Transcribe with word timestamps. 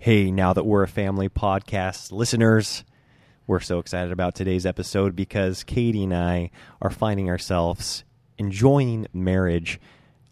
Hey, 0.00 0.30
now 0.30 0.52
that 0.52 0.64
we're 0.64 0.84
a 0.84 0.88
family 0.88 1.28
podcast, 1.28 2.12
listeners, 2.12 2.84
we're 3.48 3.58
so 3.58 3.80
excited 3.80 4.12
about 4.12 4.36
today's 4.36 4.64
episode 4.64 5.16
because 5.16 5.64
Katie 5.64 6.04
and 6.04 6.14
I 6.14 6.52
are 6.80 6.88
finding 6.88 7.28
ourselves 7.28 8.04
enjoying 8.38 9.08
marriage 9.12 9.80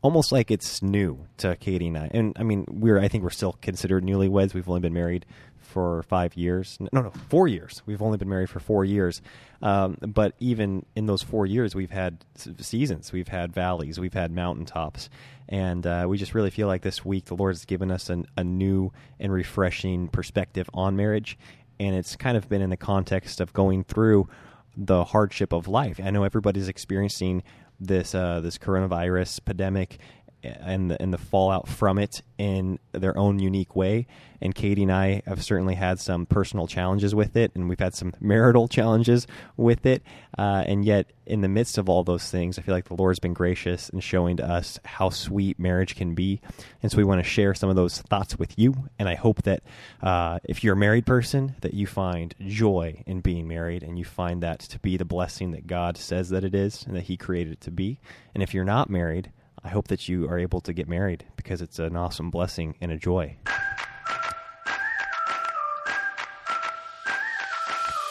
almost 0.03 0.33
like 0.33 0.51
it's 0.51 0.83
new 0.83 1.27
to 1.39 1.57
Katie 1.57 1.89
and 1.89 1.99
I. 1.99 2.11
And 2.13 2.37
I 2.39 2.43
mean, 2.43 2.65
we're 2.69 2.99
I 2.99 3.09
think 3.09 3.25
we're 3.25 3.31
still 3.31 3.55
considered 3.61 4.05
newlyweds. 4.05 4.55
We've 4.55 4.69
only 4.69 4.81
been 4.81 4.93
married 4.93 5.27
for 5.67 6.03
five 6.05 6.37
years. 6.37 6.79
No, 6.93 7.03
no, 7.03 7.11
four 7.29 7.49
years. 7.49 7.83
We've 7.85 8.01
only 8.01 8.17
been 8.17 8.29
married 8.29 8.49
for 8.49 8.61
four 8.61 8.85
years. 8.85 9.21
Um, 9.61 9.99
but 10.01 10.35
even 10.39 10.87
in 10.95 11.07
those 11.07 11.23
four 11.23 11.45
years, 11.45 11.75
we've 11.75 11.91
had 11.91 12.25
seasons. 12.61 13.13
We've 13.13 13.29
had 13.29 13.53
valleys. 13.53 14.01
We've 14.01 14.15
had 14.15 14.31
mountaintops. 14.31 15.11
And 15.49 15.87
uh, 15.87 16.07
we 16.09 16.19
just 16.19 16.35
really 16.35 16.51
feel 16.51 16.67
like 16.67 16.83
this 16.83 17.05
week 17.05 17.27
the 17.27 17.35
Lord 17.35 17.55
has 17.55 17.65
given 17.65 17.91
us 17.91 18.09
an, 18.09 18.27
a 18.37 18.45
new 18.45 18.93
and 19.21 19.33
refreshing 19.33 20.09
perspective 20.09 20.71
on 20.73 20.97
marriage. 20.97 21.37
And 21.79 21.95
it's 21.95 22.17
kind 22.17 22.37
of 22.37 22.49
been 22.49 22.63
in 22.63 22.71
the 22.71 22.77
context 22.77 23.41
of 23.41 23.53
going 23.53 23.85
through 23.85 24.29
the 24.77 25.05
hardship 25.05 25.53
of 25.53 25.69
life. 25.69 26.01
I 26.03 26.11
know 26.11 26.25
everybody's 26.25 26.69
experiencing 26.69 27.43
this 27.81 28.15
uh, 28.15 28.41
this 28.41 28.59
coronavirus 28.59 29.45
pandemic 29.45 29.99
and 30.43 30.91
the, 30.91 31.01
and 31.01 31.13
the 31.13 31.19
fallout 31.19 31.69
from 31.69 31.99
it 31.99 32.23
in 32.39 32.79
their 32.93 33.17
own 33.17 33.39
unique 33.39 33.75
way. 33.75 34.07
And 34.41 34.55
Katie 34.55 34.83
and 34.83 34.93
I 34.93 35.23
have 35.27 35.43
certainly 35.43 35.75
had 35.75 35.99
some 35.99 36.27
personal 36.27 36.67
challenges 36.67 37.15
with 37.15 37.37
it, 37.37 37.53
and 37.55 37.69
we've 37.69 37.79
had 37.79 37.95
some 37.95 38.13
marital 38.21 38.69
challenges 38.69 39.27
with 39.57 39.87
it. 39.87 40.03
Uh, 40.37 40.63
and 40.67 40.85
yet, 40.85 41.07
in 41.25 41.41
the 41.41 41.49
midst 41.49 41.79
of 41.79 41.89
all 41.89 42.05
those 42.05 42.31
things, 42.31 42.59
I 42.59 42.63
feel 42.63 42.75
like 42.75 42.89
the 42.89 42.95
Lord's 42.95 43.19
been 43.19 43.33
gracious 43.33 43.89
in 43.89 44.01
showing 44.01 44.37
to 44.37 44.49
us 44.49 44.79
how 44.85 45.09
sweet 45.09 45.59
marriage 45.59 45.97
can 45.97 46.15
be. 46.15 46.41
And 46.83 46.93
so 46.93 46.99
we 46.99 47.05
want 47.05 47.23
to 47.23 47.29
share 47.29 47.55
some 47.55 47.71
of 47.71 47.77
those 47.77 48.03
thoughts 48.03 48.39
with 48.39 48.59
you. 48.59 48.75
And 48.99 49.09
I 49.09 49.15
hope 49.15 49.43
that 49.43 49.63
uh, 50.03 50.39
if 50.45 50.63
you're 50.63 50.75
a 50.75 50.77
married 50.79 51.07
person, 51.07 51.57
that 51.63 51.75
you 51.75 51.87
find 51.87 52.35
joy 52.47 53.03
in 53.07 53.21
being 53.21 53.49
married, 53.49 53.83
and 53.83 53.99
you 53.99 54.05
find 54.05 54.43
that 54.43 54.61
to 54.61 54.79
be 54.79 54.97
the 54.97 55.05
blessing 55.07 55.53
that 55.53 55.67
God 55.67 55.97
says 55.97 56.29
that 56.29 56.45
it 56.45 56.55
is, 56.55 56.85
and 56.87 56.95
that 56.95 57.05
He 57.05 57.17
created 57.17 57.55
it 57.55 57.61
to 57.63 57.71
be. 57.71 57.99
And 58.35 58.43
if 58.43 58.53
you're 58.53 58.65
not 58.65 58.91
married, 58.91 59.31
I 59.67 59.69
hope 59.71 59.89
that 59.89 60.09
you 60.09 60.29
are 60.29 60.39
able 60.39 60.61
to 60.61 60.73
get 60.73 60.89
married 60.89 61.25
because 61.35 61.61
it's 61.61 61.81
an 61.81 61.97
awesome 61.97 62.31
blessing 62.31 62.77
and 62.81 62.93
a 62.93 62.97
joy. 62.97 63.37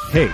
Hey, 0.09 0.33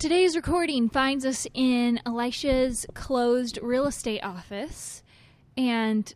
Today's 0.00 0.34
recording 0.34 0.88
finds 0.88 1.26
us 1.26 1.46
in 1.52 2.00
Elisha's 2.06 2.86
closed 2.94 3.58
real 3.60 3.84
estate 3.86 4.24
office. 4.24 5.02
And 5.58 6.10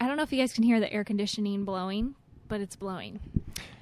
I 0.00 0.08
don't 0.08 0.16
know 0.16 0.22
if 0.22 0.32
you 0.32 0.38
guys 0.38 0.54
can 0.54 0.64
hear 0.64 0.80
the 0.80 0.90
air 0.90 1.04
conditioning 1.04 1.66
blowing, 1.66 2.14
but 2.48 2.62
it's 2.62 2.74
blowing. 2.74 3.20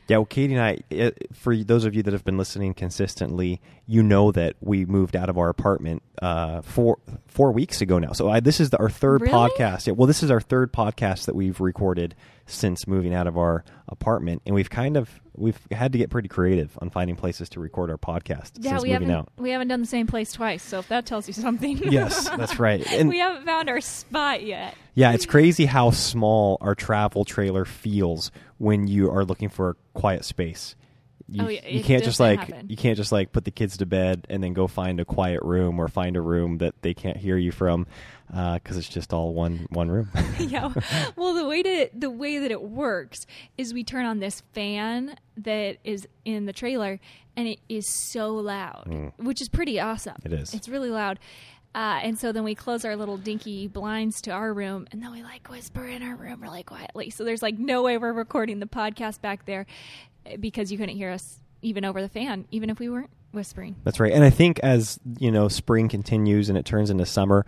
Yeah, 0.09 0.17
well, 0.17 0.25
Katie 0.27 0.55
and 0.55 0.63
I, 0.63 0.79
it, 0.91 1.29
for 1.33 1.57
those 1.57 1.85
of 1.85 1.95
you 1.95 2.03
that 2.03 2.13
have 2.13 2.25
been 2.25 2.37
listening 2.37 2.75
consistently, 2.75 3.61
you 3.87 4.03
know 4.03 4.33
that 4.33 4.57
we 4.61 4.85
moved 4.85 5.15
out 5.15 5.29
of 5.29 5.39
our 5.39 5.49
apartment 5.49 6.03
uh, 6.21 6.61
four 6.63 6.99
four 7.29 7.53
weeks 7.53 7.81
ago 7.81 8.01
now. 8.01 8.11
So 8.11 8.29
I, 8.29 8.41
this 8.41 8.59
is 8.59 8.71
the, 8.71 8.79
our 8.79 8.91
third 8.91 9.21
Really? 9.21 9.33
podcast. 9.33 9.87
Yeah, 9.87 9.93
well, 9.93 10.09
this 10.09 10.25
is 10.25 10.31
our 10.33 10.41
third 10.41 10.73
podcast 10.73 11.27
that 11.27 11.37
we've 11.37 11.61
recorded 11.61 12.17
since 12.47 12.87
moving 12.87 13.13
out 13.13 13.27
of 13.27 13.37
our 13.37 13.65
apartment, 13.89 14.43
and 14.47 14.55
we've 14.55 14.71
kind 14.71 14.97
of 14.97 15.21
we've 15.35 15.59
had 15.71 15.93
to 15.93 15.99
get 15.99 16.09
pretty 16.11 16.29
creative 16.29 16.79
on 16.81 16.89
finding 16.91 17.15
places 17.17 17.49
to 17.51 17.61
record 17.61 17.91
our 17.91 17.99
podcast 17.99 18.53
Yeah, 18.59 18.71
since 18.71 18.83
we 18.85 18.89
moving 18.91 19.09
haven't 19.09 19.11
out. 19.11 19.29
we 19.37 19.51
haven't 19.51 19.69
done 19.69 19.81
the 19.81 19.87
same 19.87 20.07
place 20.07 20.33
twice, 20.33 20.63
so 20.63 20.79
if 20.79 20.89
that 20.89 21.07
tells 21.07 21.27
you 21.29 21.35
something. 21.35 21.77
Yes, 21.93 22.29
that's 22.31 22.59
right. 22.59 22.87
And 22.93 23.09
we 23.09 23.19
haven't 23.19 23.45
found 23.45 23.69
our 23.69 23.81
spot 23.81 24.43
yet. 24.43 24.75
Yeah, 24.95 25.13
it's 25.13 25.27
crazy 25.27 25.67
how 25.67 25.91
small 25.91 26.57
our 26.61 26.75
travel 26.75 27.25
trailer 27.25 27.65
feels 27.65 28.31
when 28.59 28.87
you 28.89 29.11
are 29.11 29.25
looking 29.25 29.49
for 29.51 29.71
a 29.71 29.75
quiet 29.93 30.25
space. 30.25 30.75
You, 31.29 31.43
Oh, 31.45 31.49
yeah, 31.49 31.67
you 31.67 31.83
can't 31.83 32.05
just 32.05 32.21
like 32.21 32.39
happen. 32.39 32.71
you 32.71 32.77
can't 32.77 32.97
just 32.97 33.11
like 33.13 33.33
put 33.33 33.45
the 33.45 33.51
kids 33.51 33.77
to 33.79 33.87
bed 33.87 34.27
and 34.31 34.43
then 34.45 34.53
go 34.53 34.69
find 34.69 35.01
a 35.01 35.05
quiet 35.05 35.43
room 35.43 35.81
or 35.81 35.89
find 35.89 36.17
a 36.17 36.21
room 36.23 36.59
that 36.59 36.75
they 36.83 36.95
can't 36.95 37.17
hear 37.17 37.37
you 37.37 37.51
from 37.51 37.87
because 38.29 38.77
it's 38.77 38.89
just 38.89 39.13
all 39.13 39.35
one 39.35 39.67
one 39.71 39.91
room. 39.91 40.11
yeah. 40.39 40.73
Well, 41.17 41.35
the 41.35 41.47
way 41.47 41.63
to 41.63 41.89
the 41.95 42.11
way 42.11 42.39
that 42.39 42.51
it 42.51 42.63
works 42.63 43.27
is 43.57 43.73
we 43.73 43.85
turn 43.85 44.05
on 44.05 44.19
this 44.19 44.43
fan 44.53 45.17
that 45.37 45.79
is 45.85 46.07
in 46.25 46.47
the 46.47 46.53
trailer, 46.53 47.01
and 47.37 47.49
it 47.49 47.61
is 47.69 47.87
so 47.89 48.35
loud, 48.35 49.13
which 49.19 49.41
is 49.41 49.49
pretty 49.49 49.79
awesome. 49.81 50.17
Mm. 50.23 50.27
It 50.27 50.33
is. 50.33 50.55
It's 50.55 50.69
really 50.69 50.91
loud. 50.91 51.19
Uh, 51.77 52.01
and 52.03 52.19
so 52.19 52.33
then 52.33 52.43
we 52.43 52.55
close 52.55 52.87
our 52.87 52.97
little 52.97 53.19
dinky 53.19 53.69
blinds 53.69 54.23
to 54.23 54.31
our 54.31 54.55
room, 54.55 54.87
and 54.93 55.03
then 55.03 55.13
we 55.13 55.23
like 55.23 55.47
whisper 55.51 55.87
in 55.87 56.03
our 56.03 56.17
room 56.17 56.41
really 56.41 56.63
quietly. 56.63 57.11
So 57.11 57.23
there's 57.23 57.43
like 57.43 57.59
no 57.59 57.83
way 57.83 57.99
we're 57.99 58.15
recording 58.15 58.61
the 58.61 58.67
podcast 58.67 59.21
back 59.21 59.45
there 59.45 59.67
eh, 60.25 60.37
because 60.41 60.73
you 60.73 60.79
couldn't 60.79 60.97
hear 60.97 61.11
us 61.11 61.39
even 61.61 61.85
over 61.85 62.01
the 62.01 62.09
fan, 62.09 62.47
even 62.51 62.71
if 62.71 62.79
we 62.79 62.89
weren't 62.89 63.11
whispering. 63.33 63.77
That's 63.85 64.01
right. 64.01 64.13
And 64.13 64.25
I 64.25 64.31
think 64.31 64.59
as 64.61 64.99
you 65.19 65.31
know, 65.31 65.49
spring 65.49 65.91
continues 65.91 66.49
and 66.49 66.57
it 66.57 66.65
turns 66.65 66.89
into 66.89 67.05
summer, 67.05 67.45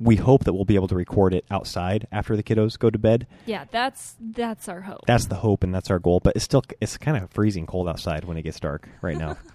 we 0.00 0.16
hope 0.16 0.44
that 0.44 0.52
we'll 0.52 0.64
be 0.64 0.74
able 0.74 0.88
to 0.88 0.94
record 0.94 1.34
it 1.34 1.44
outside 1.50 2.06
after 2.10 2.36
the 2.36 2.42
kiddos 2.42 2.78
go 2.78 2.90
to 2.90 2.98
bed. 2.98 3.26
Yeah, 3.46 3.64
that's 3.70 4.16
that's 4.20 4.68
our 4.68 4.80
hope. 4.82 5.06
That's 5.06 5.26
the 5.26 5.36
hope 5.36 5.62
and 5.62 5.74
that's 5.74 5.90
our 5.90 5.98
goal. 5.98 6.20
But 6.20 6.36
it's 6.36 6.44
still 6.44 6.62
it's 6.80 6.96
kind 6.98 7.16
of 7.22 7.30
freezing 7.30 7.66
cold 7.66 7.88
outside 7.88 8.24
when 8.24 8.36
it 8.36 8.42
gets 8.42 8.58
dark 8.60 8.88
right 9.02 9.16
now. 9.16 9.36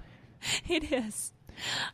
It 0.69 0.91
is. 0.91 1.33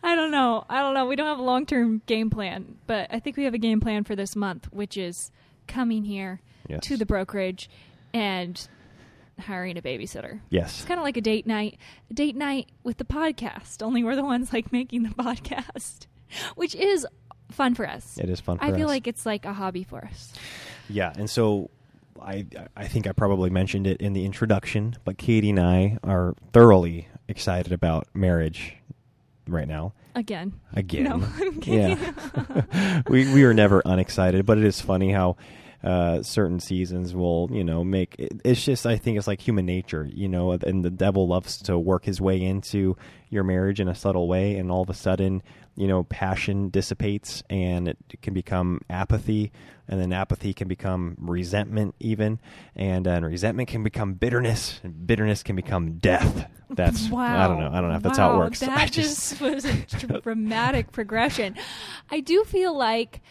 I 0.03 0.16
don't 0.16 0.31
know. 0.31 0.66
I 0.67 0.81
don't 0.81 0.94
know. 0.94 1.06
We 1.06 1.16
don't 1.16 1.28
have 1.28 1.40
a 1.40 1.44
long 1.44 1.66
term 1.66 2.01
game 2.06 2.29
plan, 2.29 2.75
but 2.85 3.07
I 3.09 3.19
think 3.19 3.38
we 3.38 3.45
have 3.45 3.53
a 3.53 3.57
game 3.59 3.79
plan 3.79 4.03
for 4.03 4.13
this 4.16 4.35
month, 4.35 4.67
which 4.73 4.97
is 4.97 5.31
coming 5.67 6.03
here 6.03 6.41
Yes. 6.67 6.81
to 6.88 6.97
the 6.97 7.06
brokerage 7.06 7.69
and 8.13 8.67
hiring 9.40 9.78
a 9.78 9.81
babysitter. 9.81 10.41
yes. 10.50 10.79
It's 10.79 10.88
kind 10.88 11.00
of 11.00 11.03
like 11.06 11.16
a 11.17 11.22
date 11.22 11.47
night, 11.47 11.78
a 12.09 12.13
date 12.13 12.35
night 12.35 12.69
with 12.84 12.97
the 12.97 13.06
podcast. 13.06 13.81
Only 13.81 14.03
we're 14.03 14.16
the 14.17 14.25
ones 14.25 14.51
like 14.51 14.72
making 14.73 15.03
the 15.03 15.09
podcast, 15.23 16.07
which 16.56 16.75
is 16.75 17.07
fun 17.51 17.75
for 17.75 17.88
us. 17.88 18.17
It 18.17 18.29
is 18.29 18.39
fun 18.39 18.57
for 18.57 18.66
us. 18.66 18.72
I 18.72 18.75
feel 18.75 18.88
us. 18.88 18.91
like 18.91 19.07
it's 19.07 19.25
like 19.25 19.45
a 19.45 19.53
hobby 19.53 19.84
for 19.84 20.03
us. 20.03 20.34
Yeah, 20.89 21.13
and 21.16 21.29
so 21.29 21.69
I 22.22 22.45
I 22.75 22.88
think 22.88 23.07
I 23.07 23.12
probably 23.12 23.50
mentioned 23.50 23.88
it 23.88 24.01
in 24.01 24.13
the 24.13 24.25
introduction, 24.25 24.95
but 25.06 25.17
Katie 25.17 25.50
and 25.50 25.59
I 25.59 25.97
are 26.03 26.35
thoroughly 26.53 27.07
excited 27.28 27.72
about 27.72 28.07
marriage 28.13 28.75
right 29.47 29.67
now. 29.67 29.94
Again. 30.16 30.59
Again. 30.73 31.03
No. 31.03 31.23
Yeah. 31.61 33.01
we 33.07 33.31
we 33.34 33.44
are 33.44 33.53
never 33.53 33.81
unexcited, 33.85 34.45
but 34.45 34.57
it 34.57 34.63
is 34.63 34.81
funny 34.81 35.11
how 35.11 35.38
uh, 35.83 36.21
certain 36.21 36.59
seasons 36.59 37.15
will, 37.15 37.49
you 37.51 37.63
know, 37.63 37.83
make 37.83 38.16
it's 38.17 38.63
just 38.63 38.85
I 38.85 38.97
think 38.97 39.17
it's 39.17 39.28
like 39.28 39.41
human 39.41 39.66
nature, 39.66 40.07
you 40.11 40.28
know, 40.28 40.51
and 40.51 40.85
the 40.85 40.91
devil 40.91 41.28
loves 41.28 41.57
to 41.63 41.78
work 41.78 42.05
his 42.05 42.22
way 42.22 42.41
into 42.41 42.95
your 43.29 43.43
marriage 43.43 43.79
in 43.79 43.87
a 43.87 43.95
subtle 43.95 44.28
way, 44.28 44.57
and 44.57 44.72
all 44.72 44.81
of 44.81 44.89
a 44.89 44.93
sudden, 44.93 45.41
you 45.75 45.87
know, 45.87 46.03
passion 46.03 46.69
dissipates 46.69 47.43
and 47.49 47.87
it 47.87 47.97
can 48.22 48.33
become 48.33 48.81
apathy, 48.89 49.51
and 49.87 49.99
then 49.99 50.13
apathy 50.13 50.53
can 50.53 50.67
become 50.67 51.16
resentment, 51.17 51.95
even, 51.99 52.39
and, 52.75 53.07
uh, 53.07 53.19
resentment 53.22 53.69
can 53.69 53.84
become 53.84 54.13
bitterness, 54.13 54.79
and 54.84 55.07
bitterness 55.07 55.43
can 55.43 55.55
become 55.55 55.93
death. 55.97 56.49
That's 56.69 57.09
Wow. 57.09 57.43
I 57.43 57.47
don't 57.47 57.59
know. 57.59 57.69
I 57.72 57.81
don't 57.81 57.89
know 57.89 57.97
if 57.97 58.03
that's 58.03 58.17
how 58.17 58.35
it 58.35 58.37
works. 58.37 58.59
That 58.61 58.77
I 58.77 58.85
just, 58.85 59.41
was 59.41 59.66
a 59.66 59.73
dramatic 60.22 60.91
progression. 60.91 61.55
I 62.09 62.19
do 62.19 62.43
feel 62.43 62.77
like 62.77 63.22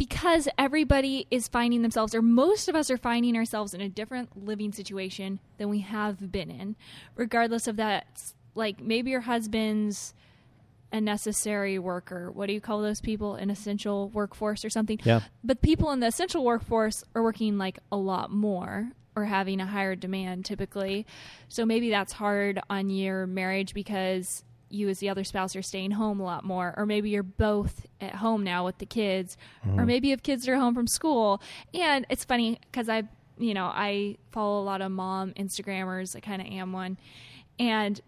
because 0.00 0.48
everybody 0.56 1.26
is 1.30 1.46
finding 1.46 1.82
themselves, 1.82 2.14
or 2.14 2.22
most 2.22 2.70
of 2.70 2.74
us 2.74 2.90
are 2.90 2.96
finding 2.96 3.36
ourselves 3.36 3.74
in 3.74 3.82
a 3.82 3.88
different 3.90 4.46
living 4.46 4.72
situation 4.72 5.38
than 5.58 5.68
we 5.68 5.80
have 5.80 6.32
been 6.32 6.50
in, 6.50 6.74
regardless 7.16 7.66
of 7.66 7.76
that. 7.76 8.32
Like 8.54 8.80
maybe 8.80 9.10
your 9.10 9.20
husband's 9.20 10.14
a 10.90 11.02
necessary 11.02 11.78
worker. 11.78 12.30
What 12.30 12.46
do 12.46 12.54
you 12.54 12.62
call 12.62 12.80
those 12.80 13.02
people? 13.02 13.34
An 13.34 13.50
essential 13.50 14.08
workforce 14.08 14.64
or 14.64 14.70
something? 14.70 14.98
Yeah. 15.04 15.20
But 15.44 15.60
people 15.60 15.90
in 15.90 16.00
the 16.00 16.06
essential 16.06 16.46
workforce 16.46 17.04
are 17.14 17.22
working 17.22 17.58
like 17.58 17.78
a 17.92 17.96
lot 17.98 18.30
more 18.30 18.92
or 19.14 19.26
having 19.26 19.60
a 19.60 19.66
higher 19.66 19.96
demand 19.96 20.46
typically. 20.46 21.06
So 21.48 21.66
maybe 21.66 21.90
that's 21.90 22.14
hard 22.14 22.58
on 22.70 22.88
your 22.88 23.26
marriage 23.26 23.74
because 23.74 24.44
you 24.70 24.88
as 24.88 24.98
the 24.98 25.08
other 25.08 25.24
spouse 25.24 25.54
are 25.56 25.62
staying 25.62 25.92
home 25.92 26.20
a 26.20 26.24
lot 26.24 26.44
more 26.44 26.74
or 26.76 26.86
maybe 26.86 27.10
you're 27.10 27.22
both 27.22 27.86
at 28.00 28.16
home 28.16 28.44
now 28.44 28.64
with 28.64 28.78
the 28.78 28.86
kids 28.86 29.36
or 29.64 29.70
mm-hmm. 29.70 29.86
maybe 29.86 30.08
you 30.08 30.12
have 30.12 30.22
kids 30.22 30.44
that 30.44 30.52
are 30.52 30.56
home 30.56 30.74
from 30.74 30.86
school. 30.86 31.42
And 31.74 32.06
it's 32.08 32.24
funny 32.24 32.58
because 32.70 32.88
i 32.88 33.02
you 33.38 33.54
know 33.54 33.66
i 33.66 34.16
follow 34.32 34.60
a 34.60 34.64
lot 34.64 34.82
of 34.82 34.92
mom 34.92 35.32
instagrammers 35.32 36.14
i 36.14 36.20
kind 36.20 36.40
of 36.40 36.48
am 36.48 36.72
one. 36.72 36.98
And 37.58 38.00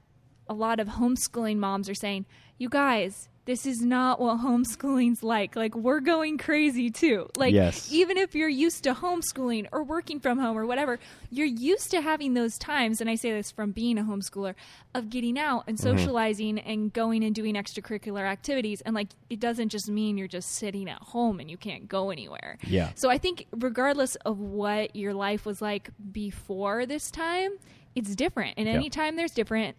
a 0.49 0.55
lot 0.55 0.81
of 0.81 0.89
homeschooling 0.89 1.57
moms 1.59 1.89
are 1.89 1.95
saying 1.95 2.27
you 2.59 2.69
guys 2.69 3.29
this 3.45 3.67
is 3.67 3.81
not 3.83 4.21
what 4.21 4.39
homeschooling's 4.39 5.23
like 5.23 5.57
like 5.57 5.75
we're 5.75 5.99
going 6.01 6.39
crazy 6.39 6.91
too 6.91 7.29
like 7.37 7.53
Yes. 7.53 7.91
even 7.93 8.17
if 8.17 8.35
you're 8.37 8.49
used 8.49 8.85
to 8.85 8.95
homeschooling 8.95 9.67
or 9.73 9.83
working 9.83 10.21
from 10.21 10.39
home 10.39 10.57
or 10.57 10.65
whatever, 10.67 10.99
you're 11.31 11.47
used 11.47 11.91
to 11.91 12.01
having 12.01 12.35
those 12.35 12.57
times, 12.59 13.01
and 13.01 13.11
I 13.11 13.15
say 13.17 13.33
this 13.33 13.51
from 13.51 13.73
being 13.73 13.99
a 13.99 14.03
homeschooler, 14.03 14.55
of 14.95 15.11
getting 15.11 15.39
out 15.39 15.65
and 15.67 15.77
Mm-hmm. 15.79 15.99
socializing 15.99 16.59
and 16.61 16.93
going 16.93 17.25
and 17.25 17.35
doing 17.35 17.55
extracurricular 17.55 18.23
activities. 18.23 18.81
And 18.83 18.95
like, 18.95 19.09
it 19.31 19.41
doesn't 19.41 19.71
just 19.71 19.89
mean 19.89 20.19
you're 20.19 20.29
just 20.29 20.51
sitting 20.53 20.89
at 20.89 20.99
home 21.03 21.41
and 21.41 21.51
you 21.51 21.57
can't 21.57 21.89
go 21.89 22.11
anywhere. 22.11 22.59
Yeah. 22.67 22.91
So 22.95 23.11
I 23.11 23.19
think, 23.19 23.47
regardless 23.53 24.15
of 24.17 24.39
what 24.39 24.95
your 24.95 25.15
life 25.15 25.45
was 25.47 25.61
like 25.63 25.91
before 26.13 26.87
this 26.87 27.11
time, 27.11 27.53
it's 27.95 28.15
different. 28.15 28.55
And 28.59 28.69
anytime 28.69 29.17
there's 29.17 29.33
different 29.33 29.77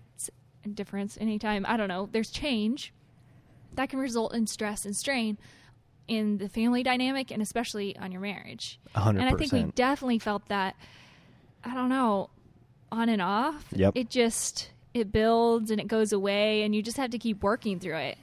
difference, 0.74 1.18
anytime, 1.22 1.66
I 1.68 1.78
don't 1.78 1.88
know, 1.88 2.10
there's 2.12 2.32
change 2.32 2.94
that 3.76 3.90
can 3.90 4.00
result 4.00 4.34
in 4.34 4.48
stress 4.48 4.86
and 4.86 4.96
strain 4.96 5.38
in 6.08 6.38
the 6.38 6.50
family 6.50 6.84
dynamic 6.84 7.32
and 7.32 7.42
especially 7.42 7.98
on 7.98 8.12
your 8.12 8.22
marriage. 8.22 8.80
A 8.96 9.00
hundred 9.00 9.22
And 9.22 9.30
I 9.34 9.38
think 9.38 9.52
we 9.52 9.64
definitely 9.64 10.20
felt 10.20 10.48
that 10.50 10.76
I 11.64 11.74
don't 11.74 11.90
know, 11.90 12.30
on 12.92 13.10
and 13.10 13.22
off. 13.22 13.66
Yep. 13.72 13.94
It 13.96 14.10
just 14.10 14.72
it 14.94 15.12
builds 15.12 15.72
and 15.72 15.80
it 15.80 15.88
goes 15.88 16.14
away 16.14 16.64
and 16.64 16.76
you 16.76 16.84
just 16.84 16.98
have 16.98 17.12
to 17.12 17.18
keep 17.18 17.42
working 17.42 17.80
through 17.80 17.98
it. 17.98 18.18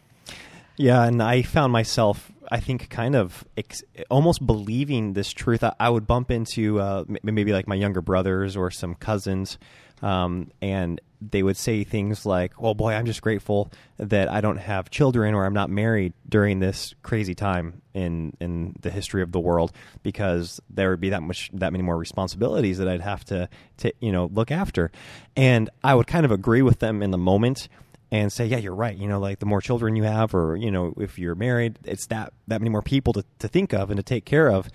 Yeah, 0.81 1.05
and 1.05 1.23
I 1.23 1.43
found 1.43 1.75
myself, 1.75 2.33
I 2.51 2.59
think, 2.59 2.89
kind 2.89 3.15
of 3.15 3.45
ex- 3.55 3.83
almost 4.09 4.47
believing 4.47 5.13
this 5.13 5.31
truth. 5.31 5.63
I, 5.63 5.75
I 5.79 5.91
would 5.91 6.07
bump 6.07 6.31
into 6.31 6.81
uh, 6.81 7.05
m- 7.07 7.19
maybe 7.23 7.53
like 7.53 7.69
my 7.69 7.75
younger 7.75 8.01
brothers 8.01 8.57
or 8.57 8.71
some 8.71 8.95
cousins, 8.95 9.59
um, 10.01 10.51
and 10.63 10.99
they 11.21 11.43
would 11.43 11.59
say 11.59 11.85
things 11.85 12.25
like, 12.25 12.63
"Well, 12.63 12.73
boy, 12.73 12.95
I'm 12.95 13.05
just 13.05 13.21
grateful 13.21 13.71
that 13.99 14.31
I 14.31 14.41
don't 14.41 14.57
have 14.57 14.89
children 14.89 15.35
or 15.35 15.45
I'm 15.45 15.53
not 15.53 15.69
married 15.69 16.15
during 16.27 16.61
this 16.61 16.95
crazy 17.03 17.35
time 17.35 17.83
in 17.93 18.33
in 18.41 18.75
the 18.81 18.89
history 18.89 19.21
of 19.21 19.33
the 19.33 19.41
world 19.41 19.73
because 20.03 20.63
there 20.71 20.89
would 20.89 21.01
be 21.03 21.11
that 21.11 21.23
much 21.23 21.51
that 21.53 21.73
many 21.73 21.85
more 21.85 21.99
responsibilities 21.99 22.79
that 22.79 22.89
I'd 22.89 23.03
have 23.03 23.23
to 23.27 23.51
to 23.79 23.93
you 24.01 24.13
know 24.13 24.31
look 24.33 24.51
after." 24.51 24.91
And 25.37 25.69
I 25.85 25.95
would 25.95 26.07
kind 26.07 26.25
of 26.25 26.31
agree 26.31 26.63
with 26.63 26.79
them 26.79 27.03
in 27.03 27.11
the 27.11 27.19
moment 27.19 27.69
and 28.11 28.33
say, 28.33 28.47
yeah, 28.47 28.59
you're 28.59 28.75
right. 28.75 28.97
You 28.97 29.09
know, 29.09 29.21
like 29.21 29.39
the 29.39 29.47
more 29.47 29.61
children 29.61 29.97
you 29.97 30.03
have, 30.03 30.35
or 30.35 30.57
you 30.57 30.71
know, 30.71 30.95
if 30.97 31.19
you're 31.19 31.35
married, 31.35 31.79
it's 31.85 32.07
that 32.07 32.33
that 32.49 32.61
many 32.61 32.71
more 32.71 32.83
people 32.83 33.13
to, 33.15 33.25
to 33.39 33.49
think 33.49 33.73
of 33.73 33.91
and 33.91 33.99
to 33.99 34.03
take 34.03 34.25
care 34.25 34.51
of 34.51 34.69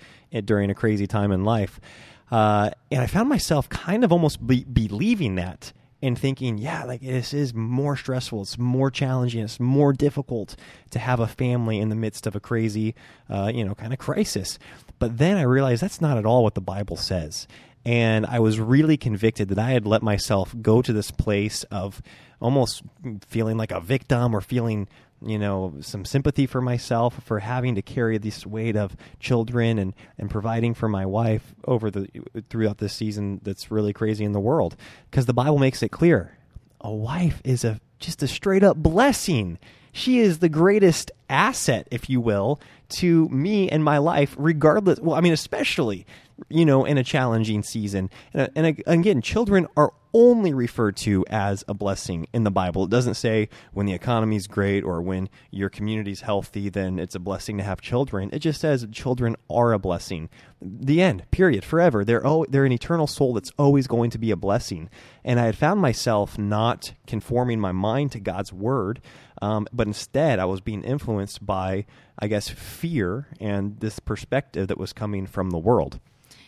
during 0.44 0.70
a 0.70 0.74
crazy 0.74 1.06
time 1.06 1.32
in 1.32 1.44
life. 1.44 1.80
Uh, 2.30 2.70
and 2.90 3.02
I 3.02 3.06
found 3.06 3.28
myself 3.28 3.68
kind 3.68 4.04
of 4.04 4.12
almost 4.12 4.44
be- 4.44 4.64
believing 4.64 5.36
that 5.36 5.72
and 6.02 6.18
thinking, 6.18 6.58
yeah, 6.58 6.84
like 6.84 7.00
this 7.00 7.32
is 7.32 7.54
more 7.54 7.96
stressful, 7.96 8.42
it's 8.42 8.58
more 8.58 8.90
challenging, 8.90 9.42
it's 9.42 9.60
more 9.60 9.92
difficult 9.92 10.56
to 10.90 10.98
have 10.98 11.20
a 11.20 11.26
family 11.26 11.78
in 11.78 11.88
the 11.88 11.94
midst 11.94 12.26
of 12.26 12.36
a 12.36 12.40
crazy, 12.40 12.94
uh, 13.30 13.50
you 13.54 13.64
know, 13.64 13.74
kind 13.74 13.92
of 13.92 13.98
crisis. 13.98 14.58
But 14.98 15.18
then 15.18 15.36
I 15.36 15.42
realized 15.42 15.82
that's 15.82 16.00
not 16.00 16.18
at 16.18 16.26
all 16.26 16.42
what 16.42 16.54
the 16.54 16.60
Bible 16.60 16.96
says. 16.96 17.46
And 17.84 18.26
I 18.26 18.40
was 18.40 18.58
really 18.58 18.96
convicted 18.96 19.48
that 19.48 19.58
I 19.58 19.70
had 19.70 19.86
let 19.86 20.02
myself 20.02 20.54
go 20.60 20.82
to 20.82 20.92
this 20.92 21.12
place 21.12 21.62
of 21.64 22.02
almost 22.40 22.82
feeling 23.26 23.56
like 23.56 23.72
a 23.72 23.80
victim 23.80 24.34
or 24.34 24.40
feeling, 24.40 24.88
you 25.24 25.38
know, 25.38 25.74
some 25.80 26.04
sympathy 26.04 26.46
for 26.46 26.60
myself 26.60 27.22
for 27.24 27.38
having 27.38 27.74
to 27.74 27.82
carry 27.82 28.18
this 28.18 28.46
weight 28.46 28.76
of 28.76 28.96
children 29.20 29.78
and, 29.78 29.94
and 30.18 30.30
providing 30.30 30.74
for 30.74 30.88
my 30.88 31.06
wife 31.06 31.54
over 31.64 31.90
the 31.90 32.08
throughout 32.50 32.78
this 32.78 32.92
season 32.92 33.40
that's 33.42 33.70
really 33.70 33.92
crazy 33.92 34.24
in 34.24 34.32
the 34.32 34.40
world. 34.40 34.76
Because 35.10 35.26
the 35.26 35.34
Bible 35.34 35.58
makes 35.58 35.82
it 35.82 35.90
clear 35.90 36.36
a 36.80 36.92
wife 36.92 37.40
is 37.44 37.64
a 37.64 37.80
just 37.98 38.22
a 38.22 38.28
straight 38.28 38.62
up 38.62 38.76
blessing. 38.76 39.58
She 39.92 40.18
is 40.18 40.38
the 40.38 40.50
greatest 40.50 41.10
asset, 41.30 41.88
if 41.90 42.10
you 42.10 42.20
will, 42.20 42.60
to 42.88 43.28
me 43.28 43.68
and 43.68 43.82
my 43.82 43.98
life, 43.98 44.34
regardless. 44.38 45.00
Well, 45.00 45.16
I 45.16 45.20
mean, 45.20 45.32
especially, 45.32 46.06
you 46.48 46.64
know, 46.64 46.84
in 46.84 46.98
a 46.98 47.04
challenging 47.04 47.62
season. 47.62 48.10
And, 48.32 48.50
and 48.54 48.82
again, 48.86 49.22
children 49.22 49.66
are 49.76 49.92
only 50.12 50.54
referred 50.54 50.96
to 50.96 51.26
as 51.28 51.62
a 51.68 51.74
blessing 51.74 52.26
in 52.32 52.44
the 52.44 52.50
Bible. 52.50 52.84
It 52.84 52.90
doesn't 52.90 53.14
say 53.14 53.50
when 53.72 53.84
the 53.84 53.92
economy's 53.92 54.46
great 54.46 54.82
or 54.82 55.02
when 55.02 55.28
your 55.50 55.68
community's 55.68 56.22
healthy, 56.22 56.70
then 56.70 56.98
it's 56.98 57.14
a 57.14 57.18
blessing 57.18 57.58
to 57.58 57.64
have 57.64 57.82
children. 57.82 58.30
It 58.32 58.38
just 58.38 58.60
says 58.60 58.86
children 58.92 59.36
are 59.50 59.74
a 59.74 59.78
blessing. 59.78 60.30
The 60.62 61.02
end, 61.02 61.30
period, 61.30 61.64
forever. 61.64 62.02
They're, 62.02 62.26
oh, 62.26 62.46
they're 62.48 62.64
an 62.64 62.72
eternal 62.72 63.06
soul 63.06 63.34
that's 63.34 63.52
always 63.58 63.86
going 63.86 64.08
to 64.10 64.18
be 64.18 64.30
a 64.30 64.36
blessing. 64.36 64.88
And 65.22 65.38
I 65.38 65.46
had 65.46 65.56
found 65.56 65.82
myself 65.82 66.38
not 66.38 66.94
conforming 67.06 67.60
my 67.60 67.72
mind 67.72 68.12
to 68.12 68.20
God's 68.20 68.54
word, 68.54 69.02
um, 69.42 69.66
but 69.70 69.86
instead 69.86 70.38
I 70.38 70.46
was 70.46 70.62
being 70.62 70.82
influenced 70.82 71.44
by, 71.44 71.84
I 72.18 72.28
guess, 72.28 72.48
fear 72.48 73.26
and 73.40 73.78
this 73.80 73.98
perspective 73.98 74.68
that 74.68 74.78
was 74.78 74.92
coming 74.92 75.26
from 75.26 75.50
the 75.50 75.58
world. 75.58 76.00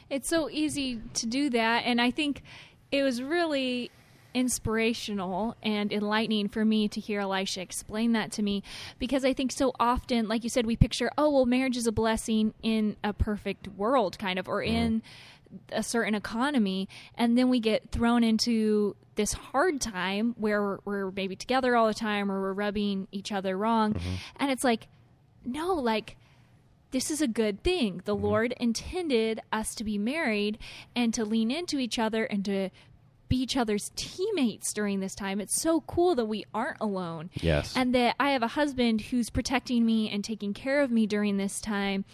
It's 0.09 0.29
so 0.29 0.49
easy 0.49 1.01
to 1.15 1.27
do 1.27 1.51
that 1.51 1.85
and 1.85 2.01
I 2.01 2.11
think 2.11 2.43
it 2.91 3.03
was 3.03 3.23
really 3.23 3.91
inspirational 4.35 5.57
and 5.63 5.93
enlightening 5.93 6.49
for 6.49 6.65
me 6.65 6.89
to 6.89 7.01
hear 7.01 7.21
Elisha 7.21 7.61
explain 7.61 8.13
that 8.13 8.31
to 8.33 8.43
me 8.43 8.63
because 8.99 9.25
I 9.25 9.33
think 9.33 9.53
so 9.53 9.73
often, 9.81 10.29
like 10.29 10.45
you 10.45 10.51
said, 10.51 10.67
we 10.67 10.77
picture, 10.77 11.11
oh, 11.19 11.31
well, 11.31 11.47
marriage 11.47 11.77
is 11.77 11.87
a 11.87 11.93
blessing 11.93 12.55
in 12.63 12.97
a 13.03 13.13
perfect 13.13 13.69
world, 13.69 14.19
kind 14.19 14.39
of, 14.39 14.49
or 14.49 14.63
mm-hmm. 14.63 14.75
in 14.75 15.03
a 15.73 15.83
certain 15.83 16.15
economy. 16.15 16.89
And 17.15 17.37
then 17.37 17.49
we 17.49 17.59
get 17.59 17.91
thrown 17.91 18.23
into 18.23 18.97
this 19.15 19.33
hard 19.33 19.81
time 19.81 20.35
where 20.39 20.63
we're, 20.63 20.79
we're 20.85 21.11
maybe 21.11 21.35
together 21.35 21.75
all 21.75 21.87
the 21.87 21.95
time 21.95 22.31
or 22.31 22.41
we're 22.41 22.53
rubbing 22.53 23.09
each 23.11 23.33
other 23.33 23.57
wrong. 23.57 23.95
Mm-hmm. 23.95 24.15
And 24.37 24.51
it's 24.51 24.63
like, 24.63 24.87
no, 25.45 25.75
like, 25.75 26.17
this 26.91 27.11
is 27.11 27.21
a 27.21 27.29
good 27.29 27.63
thing. 27.63 28.03
The 28.05 28.15
mm-hmm. 28.15 28.25
Lord 28.25 28.55
intended 28.59 29.41
us 29.53 29.75
to 29.77 29.85
be 29.85 29.99
married 29.99 30.59
and 30.97 31.13
to 31.15 31.25
lean 31.25 31.51
into 31.51 31.79
each 31.79 31.99
other 31.99 32.25
and 32.25 32.45
to 32.45 32.71
be 33.29 33.37
each 33.37 33.57
other's 33.57 33.93
teammates 33.95 34.73
during 34.73 35.01
this 35.01 35.15
time. 35.15 35.41
It's 35.41 35.61
so 35.61 35.83
cool 35.83 36.15
that 36.15 36.25
we 36.25 36.45
aren't 36.55 36.79
alone. 36.81 37.31
Yes. 37.35 37.77
And 37.77 37.95
that 37.95 38.17
I 38.19 38.31
have 38.31 38.43
a 38.43 38.49
husband 38.49 39.03
who's 39.03 39.29
protecting 39.29 39.85
me 39.85 40.09
and 40.11 40.25
taking 40.25 40.55
care 40.55 40.81
of 40.81 40.91
me 40.91 41.07
during 41.07 41.37
this 41.37 41.61
time 41.61 42.05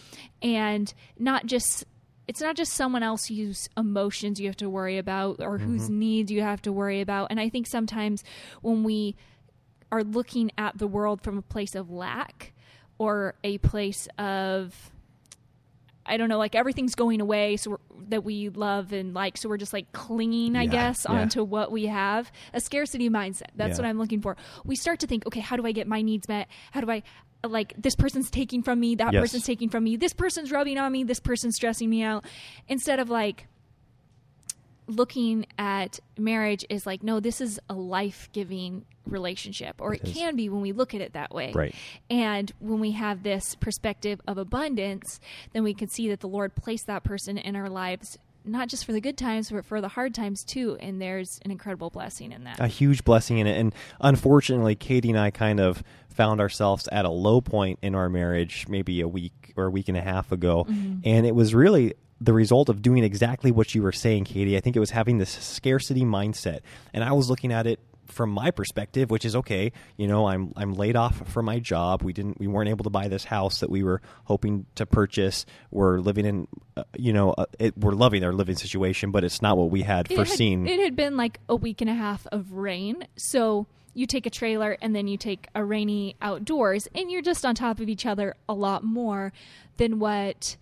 and 0.43 0.93
not 1.19 1.47
just 1.47 1.85
it's 2.27 2.41
not 2.41 2.57
just 2.57 2.73
someone 2.73 3.03
else 3.03 3.27
whose 3.27 3.69
emotions 3.77 4.41
you 4.41 4.47
have 4.47 4.57
to 4.57 4.71
worry 4.71 4.97
about 4.97 5.41
or 5.41 5.59
whose 5.59 5.85
mm-hmm. 5.85 5.99
needs 5.99 6.33
you 6.33 6.41
have 6.41 6.63
to 6.63 6.73
worry 6.73 7.03
about. 7.03 7.27
And 7.31 7.39
I 7.39 7.51
think 7.51 7.67
sometimes 7.67 8.25
when 8.63 8.83
we 8.83 9.15
are 9.93 10.03
looking 10.03 10.51
at 10.57 10.79
the 10.79 10.87
world 10.87 11.21
from 11.21 11.37
a 11.37 11.43
place 11.43 11.75
of 11.75 11.91
lack 11.91 12.54
or 12.99 13.35
a 13.45 13.59
place 13.59 14.09
of 14.19 14.91
I 16.07 16.19
don't 16.19 16.29
know, 16.29 16.37
like 16.37 16.55
everything's 16.55 16.95
going 16.95 17.23
away, 17.23 17.57
so 17.57 17.81
that 18.09 18.25
we 18.25 18.51
love 18.51 18.93
and 18.93 19.15
like, 19.15 19.39
so 19.39 19.49
we're 19.49 19.57
just 19.57 19.73
like 19.73 19.91
clinging, 19.93 20.55
I 20.55 20.65
Yeah, 20.65 20.71
guess, 20.71 21.07
yeah. 21.09 21.17
onto 21.17 21.43
what 21.43 21.73
we 21.73 21.87
have. 21.87 22.31
A 22.53 22.61
scarcity 22.61 23.09
mindset. 23.09 23.47
That's 23.57 23.79
Yeah. 23.79 23.85
what 23.85 23.89
I'm 23.89 23.99
looking 23.99 24.21
for. 24.21 24.37
We 24.67 24.77
start 24.77 25.01
to 25.01 25.07
think, 25.07 25.27
okay, 25.27 25.41
how 25.41 25.57
do 25.57 25.65
I 25.65 25.73
get 25.73 25.87
my 25.87 26.03
needs 26.03 26.29
met? 26.29 26.49
How 26.73 26.83
do 26.83 26.91
I 26.91 27.03
like 27.43 27.73
this 27.79 27.95
person's 27.95 28.31
taking 28.31 28.63
from 28.63 28.81
me, 28.81 28.97
that 28.97 29.15
Yes. 29.15 29.21
person's 29.23 29.45
taking 29.47 29.71
from 29.71 29.83
me, 29.85 29.97
this 29.97 30.13
person's 30.13 30.53
rubbing 30.53 30.77
on 30.77 30.93
me, 30.93 31.05
this 31.05 31.21
person's 31.21 31.57
stressing 31.57 31.89
me 31.89 32.03
out, 32.03 32.27
instead 32.69 32.99
of 33.01 33.09
like 33.09 33.47
looking 34.87 35.47
at 35.59 35.99
marriage 36.19 36.65
is 36.69 36.87
like 36.87 37.03
no 37.03 37.21
this 37.21 37.41
is 37.41 37.59
a 37.69 37.75
life-giving 37.75 38.85
relationship 39.07 39.77
or 39.81 39.95
it, 39.95 40.03
It 40.05 40.15
can 40.15 40.37
be 40.37 40.49
when 40.49 40.61
we 40.61 40.73
look 40.73 40.95
at 40.95 41.01
it 41.01 41.13
that 41.15 41.35
way 41.35 41.53
Right. 41.53 41.75
and 42.11 42.53
when 42.59 42.81
we 42.81 42.93
have 42.93 43.23
this 43.23 43.55
perspective 43.55 44.21
of 44.27 44.39
abundance 44.39 45.21
then 45.53 45.63
we 45.63 45.75
can 45.75 45.89
see 45.89 46.09
that 46.09 46.21
the 46.21 46.29
lord 46.29 46.55
placed 46.55 46.87
that 46.87 47.05
person 47.05 47.39
in 47.39 47.57
our 47.57 47.69
lives 47.69 48.19
not 48.47 48.69
just 48.69 48.85
for 48.85 48.93
the 48.93 49.01
good 49.01 49.17
times 49.17 49.51
but 49.51 49.65
for 49.65 49.81
the 49.81 49.89
hard 49.89 50.15
times 50.15 50.45
too 50.45 50.77
and 50.81 51.01
there's 51.01 51.41
an 51.45 51.51
incredible 51.51 51.89
blessing 51.91 52.31
in 52.33 52.45
that 52.45 52.61
a 52.61 52.67
huge 52.67 53.05
blessing 53.05 53.39
in 53.39 53.47
it. 53.47 53.59
And 53.59 53.75
unfortunately, 54.01 54.75
Katie 54.75 55.09
and 55.11 55.19
I 55.19 55.31
kind 55.31 55.61
of 55.61 55.83
found 56.11 56.41
ourselves 56.41 56.87
at 56.93 57.05
a 57.07 57.09
low 57.11 57.41
point 57.41 57.79
in 57.83 57.95
our 57.95 58.09
marriage 58.09 58.67
maybe 58.69 59.01
a 59.01 59.09
week 59.09 59.53
or 59.57 59.65
a 59.65 59.71
week 59.71 59.89
and 59.89 59.97
a 59.97 60.03
half 60.03 60.31
ago. 60.31 60.65
Mm-hmm. 60.69 61.01
And 61.05 61.27
it 61.27 61.35
was 61.35 61.55
really 61.55 61.95
the 62.25 62.33
result 62.33 62.69
of 62.69 62.81
doing 62.81 63.05
exactly 63.05 63.51
what 63.51 63.75
you 63.75 63.83
were 63.83 63.93
saying, 63.93 64.25
Katie. 64.25 64.57
I 64.57 64.61
think 64.61 64.77
it 64.77 64.81
was 64.81 64.91
having 64.91 65.19
this 65.19 65.31
scarcity 65.31 66.05
mindset. 66.05 66.61
And 66.93 67.05
I 67.05 67.13
was 67.13 67.29
looking 67.29 67.53
at 67.53 67.67
it 67.67 67.81
from 68.07 68.31
my 68.31 68.51
perspective, 68.51 69.11
which 69.11 69.25
is 69.25 69.37
okay. 69.37 69.73
You 69.97 70.07
know, 70.07 70.27
I'm 70.27 70.53
I'm 70.57 70.73
laid 70.73 70.97
off 70.97 71.29
from 71.29 71.45
my 71.47 71.59
job. 71.59 72.03
We 72.03 72.13
didn't 72.13 72.39
we 72.39 72.47
weren't 72.47 72.69
able 72.69 72.85
to 72.85 72.91
buy 72.91 73.09
this 73.09 73.25
house 73.25 73.61
that 73.61 73.71
we 73.71 73.83
were 73.83 74.01
hoping 74.25 74.67
to 74.77 74.87
purchase. 74.87 75.45
We're 75.71 75.99
living 75.99 76.25
in, 76.25 76.49
uh, 76.77 76.85
you 76.97 77.13
know, 77.13 77.33
uh, 77.33 77.47
it, 77.59 77.77
we're 77.77 77.93
loving 77.93 78.25
our 78.25 78.33
living 78.33 78.57
situation, 78.57 79.11
but 79.11 79.25
it's 79.25 79.43
not 79.43 79.57
what 79.59 79.71
we 79.71 79.83
had 79.83 80.11
It 80.11 80.17
foreseen. 80.17 80.67
Had, 80.67 80.79
it 80.79 80.85
had 80.85 80.97
been 80.97 81.17
like 81.17 81.41
a 81.49 81.57
week 81.57 81.81
and 81.81 81.91
a 81.91 81.95
half 81.95 82.27
of 82.33 82.53
rain. 82.53 83.07
So 83.17 83.67
you 83.93 84.07
take 84.07 84.27
a 84.27 84.31
trailer 84.31 84.77
and 84.81 84.95
then 84.97 85.09
you 85.09 85.17
take 85.17 85.49
a 85.55 85.65
rainy 85.65 86.17
outdoors, 86.23 86.89
and 86.95 87.11
you're 87.11 87.23
just 87.23 87.45
on 87.45 87.55
top 87.55 87.81
of 87.81 87.89
each 87.89 88.07
other 88.07 88.35
a 88.49 88.55
lot 88.55 88.83
more 88.83 89.33
than 89.77 89.99
what 89.99 90.57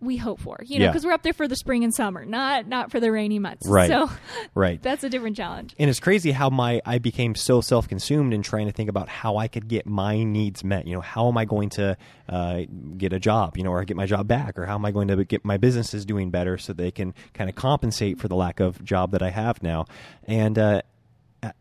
we 0.00 0.16
hope 0.16 0.38
for. 0.40 0.58
You 0.64 0.78
know, 0.78 0.84
Yeah. 0.86 0.90
because 0.90 1.04
we're 1.04 1.12
up 1.12 1.22
there 1.22 1.32
for 1.32 1.48
the 1.48 1.56
spring 1.56 1.82
and 1.84 1.92
summer, 1.94 2.24
not 2.24 2.66
not 2.68 2.90
for 2.90 3.00
the 3.00 3.10
rainy 3.10 3.38
months. 3.38 3.66
Right. 3.66 3.88
So 3.88 4.10
right. 4.54 4.80
that's 4.82 5.02
a 5.04 5.08
different 5.08 5.36
challenge. 5.36 5.74
and 5.78 5.90
it's 5.90 6.00
crazy 6.00 6.30
how 6.32 6.50
my 6.50 6.80
I 6.86 6.98
became 6.98 7.34
so 7.34 7.60
self 7.60 7.88
consumed 7.88 8.32
in 8.32 8.42
trying 8.42 8.66
to 8.66 8.72
think 8.72 8.88
about 8.88 9.08
how 9.08 9.36
I 9.36 9.48
could 9.48 9.66
get 9.68 9.86
my 9.86 10.22
needs 10.22 10.62
met. 10.62 10.86
You 10.86 10.94
know, 10.94 11.00
how 11.00 11.28
am 11.28 11.36
I 11.36 11.44
going 11.44 11.70
to 11.70 11.96
uh, 12.28 12.60
get 12.96 13.12
a 13.12 13.18
job? 13.18 13.56
You 13.56 13.64
know, 13.64 13.72
or 13.72 13.82
get 13.84 13.96
my 13.96 14.06
job 14.06 14.28
back, 14.28 14.58
or 14.58 14.66
how 14.66 14.74
am 14.76 14.84
I 14.84 14.92
going 14.92 15.08
to 15.08 15.24
get 15.24 15.44
my 15.44 15.56
businesses 15.56 16.04
doing 16.04 16.30
better 16.30 16.58
so 16.58 16.72
they 16.72 16.90
can 16.90 17.12
kind 17.34 17.50
of 17.50 17.56
compensate 17.56 18.18
for 18.20 18.28
the 18.28 18.36
lack 18.36 18.60
of 18.60 18.84
job 18.84 19.10
that 19.10 19.22
I 19.22 19.30
have 19.30 19.62
now? 19.62 19.86
And 20.24 20.58
uh, 20.58 20.82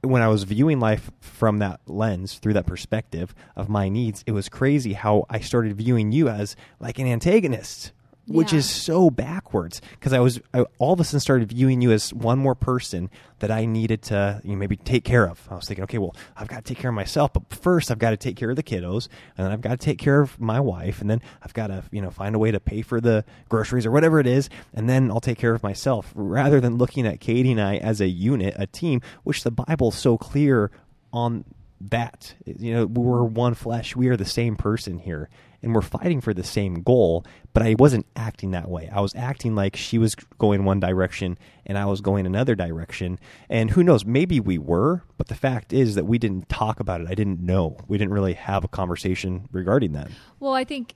when 0.02 0.22
I 0.22 0.28
was 0.28 0.44
viewing 0.44 0.80
life 0.80 1.12
from 1.22 1.60
that 1.60 1.80
lens, 1.86 2.40
through 2.40 2.54
that 2.54 2.66
perspective 2.66 3.34
of 3.56 3.70
my 3.70 3.90
needs, 3.90 4.24
it 4.26 4.32
was 4.32 4.50
crazy 4.50 4.94
how 4.94 5.26
I 5.30 5.40
started 5.40 5.76
viewing 5.78 6.12
you 6.12 6.30
as 6.30 6.56
like 6.80 6.98
an 7.00 7.08
antagonist, 7.08 7.92
which 8.28 8.52
Yeah. 8.54 8.60
is 8.60 8.70
so 8.70 9.10
backwards. 9.10 9.82
Because 9.92 10.14
I 10.14 10.20
was 10.20 10.40
I 10.54 10.66
all 10.80 10.94
of 10.94 11.00
a 11.00 11.04
sudden 11.04 11.20
started 11.20 11.50
viewing 11.50 11.82
you 11.82 11.92
as 11.92 12.14
one 12.14 12.40
more 12.40 12.56
person 12.56 13.10
that 13.40 13.52
I 13.52 13.66
needed 13.66 14.02
to 14.04 14.42
you 14.44 14.52
know, 14.52 14.58
maybe 14.58 14.78
take 14.78 15.04
care 15.04 15.28
of. 15.28 15.48
I 15.50 15.56
was 15.56 15.66
thinking, 15.66 15.84
okay, 15.84 15.98
well, 15.98 16.16
I've 16.36 16.48
got 16.48 16.66
to 16.66 16.74
take 16.74 16.80
care 16.80 16.90
of 16.90 16.96
myself, 16.96 17.34
but 17.34 17.44
first 17.54 17.92
I've 17.92 18.00
got 18.00 18.10
to 18.12 18.18
take 18.18 18.36
care 18.36 18.50
of 18.50 18.56
the 18.56 18.64
kiddos, 18.64 19.08
and 19.38 19.46
then 19.46 19.52
I've 19.52 19.62
got 19.62 19.72
to 19.72 19.78
take 19.78 19.98
care 20.00 20.22
of 20.22 20.40
my 20.40 20.60
wife, 20.60 21.02
and 21.02 21.10
then 21.10 21.22
I've 21.44 21.54
got 21.54 21.68
to 21.68 21.84
you 21.92 22.02
know 22.02 22.10
find 22.10 22.36
a 22.36 22.40
way 22.40 22.52
to 22.52 22.60
pay 22.60 22.82
for 22.82 23.00
the 23.00 23.24
groceries 23.50 23.86
or 23.86 23.92
whatever 23.92 24.20
it 24.20 24.28
is, 24.28 24.50
and 24.74 24.90
then 24.90 25.10
I'll 25.12 25.20
take 25.20 25.38
care 25.38 25.54
of 25.54 25.64
myself. 25.64 26.12
Rather 26.16 26.60
than 26.60 26.78
looking 26.78 27.06
at 27.08 27.20
Katie 27.20 27.52
and 27.52 27.62
I 27.62 27.78
as 27.78 28.02
a 28.02 28.08
unit, 28.08 28.56
a 28.58 28.68
team, 28.68 29.02
which 29.24 29.44
the 29.44 29.52
Bible's 29.52 29.98
so 29.98 30.18
clear 30.18 30.72
on 31.14 31.46
that. 31.80 32.34
You 32.46 32.74
know, 32.74 32.86
we're 32.88 33.24
one 33.24 33.54
flesh. 33.54 33.96
We 33.96 34.08
are 34.08 34.18
the 34.18 34.26
same 34.26 34.56
person 34.56 34.98
here, 34.98 35.30
and 35.62 35.74
we're 35.74 35.82
fighting 35.82 36.22
for 36.22 36.34
the 36.34 36.44
same 36.44 36.82
goal. 36.84 37.26
But 37.54 37.64
I 37.64 37.76
wasn't 37.78 38.06
acting 38.16 38.52
that 38.52 38.70
way. 38.70 38.90
I 38.94 39.02
was 39.02 39.16
acting 39.16 39.56
like 39.56 39.76
she 39.76 39.98
was 39.98 40.16
going 40.16 40.66
one 40.66 40.80
direction 40.80 41.38
and 41.66 41.78
I 41.78 41.86
was 41.86 42.02
going 42.02 42.26
another 42.26 42.56
direction. 42.56 43.20
And 43.50 43.72
who 43.72 43.84
knows? 43.84 44.06
Maybe 44.06 44.40
we 44.40 44.58
were, 44.58 45.04
but 45.18 45.28
the 45.28 45.36
fact 45.36 45.74
is 45.74 45.96
that 45.96 46.06
we 46.06 46.18
didn't 46.18 46.50
talk 46.50 46.80
about 46.80 47.02
it. 47.02 47.08
I 47.10 47.16
didn't 47.16 47.42
know. 47.42 47.78
We 47.88 47.98
didn't 47.98 48.14
really 48.14 48.34
have 48.34 48.64
a 48.64 48.68
conversation 48.68 49.48
regarding 49.52 49.94
that. 49.94 50.10
Well, 50.40 50.54
I 50.54 50.64
think 50.64 50.94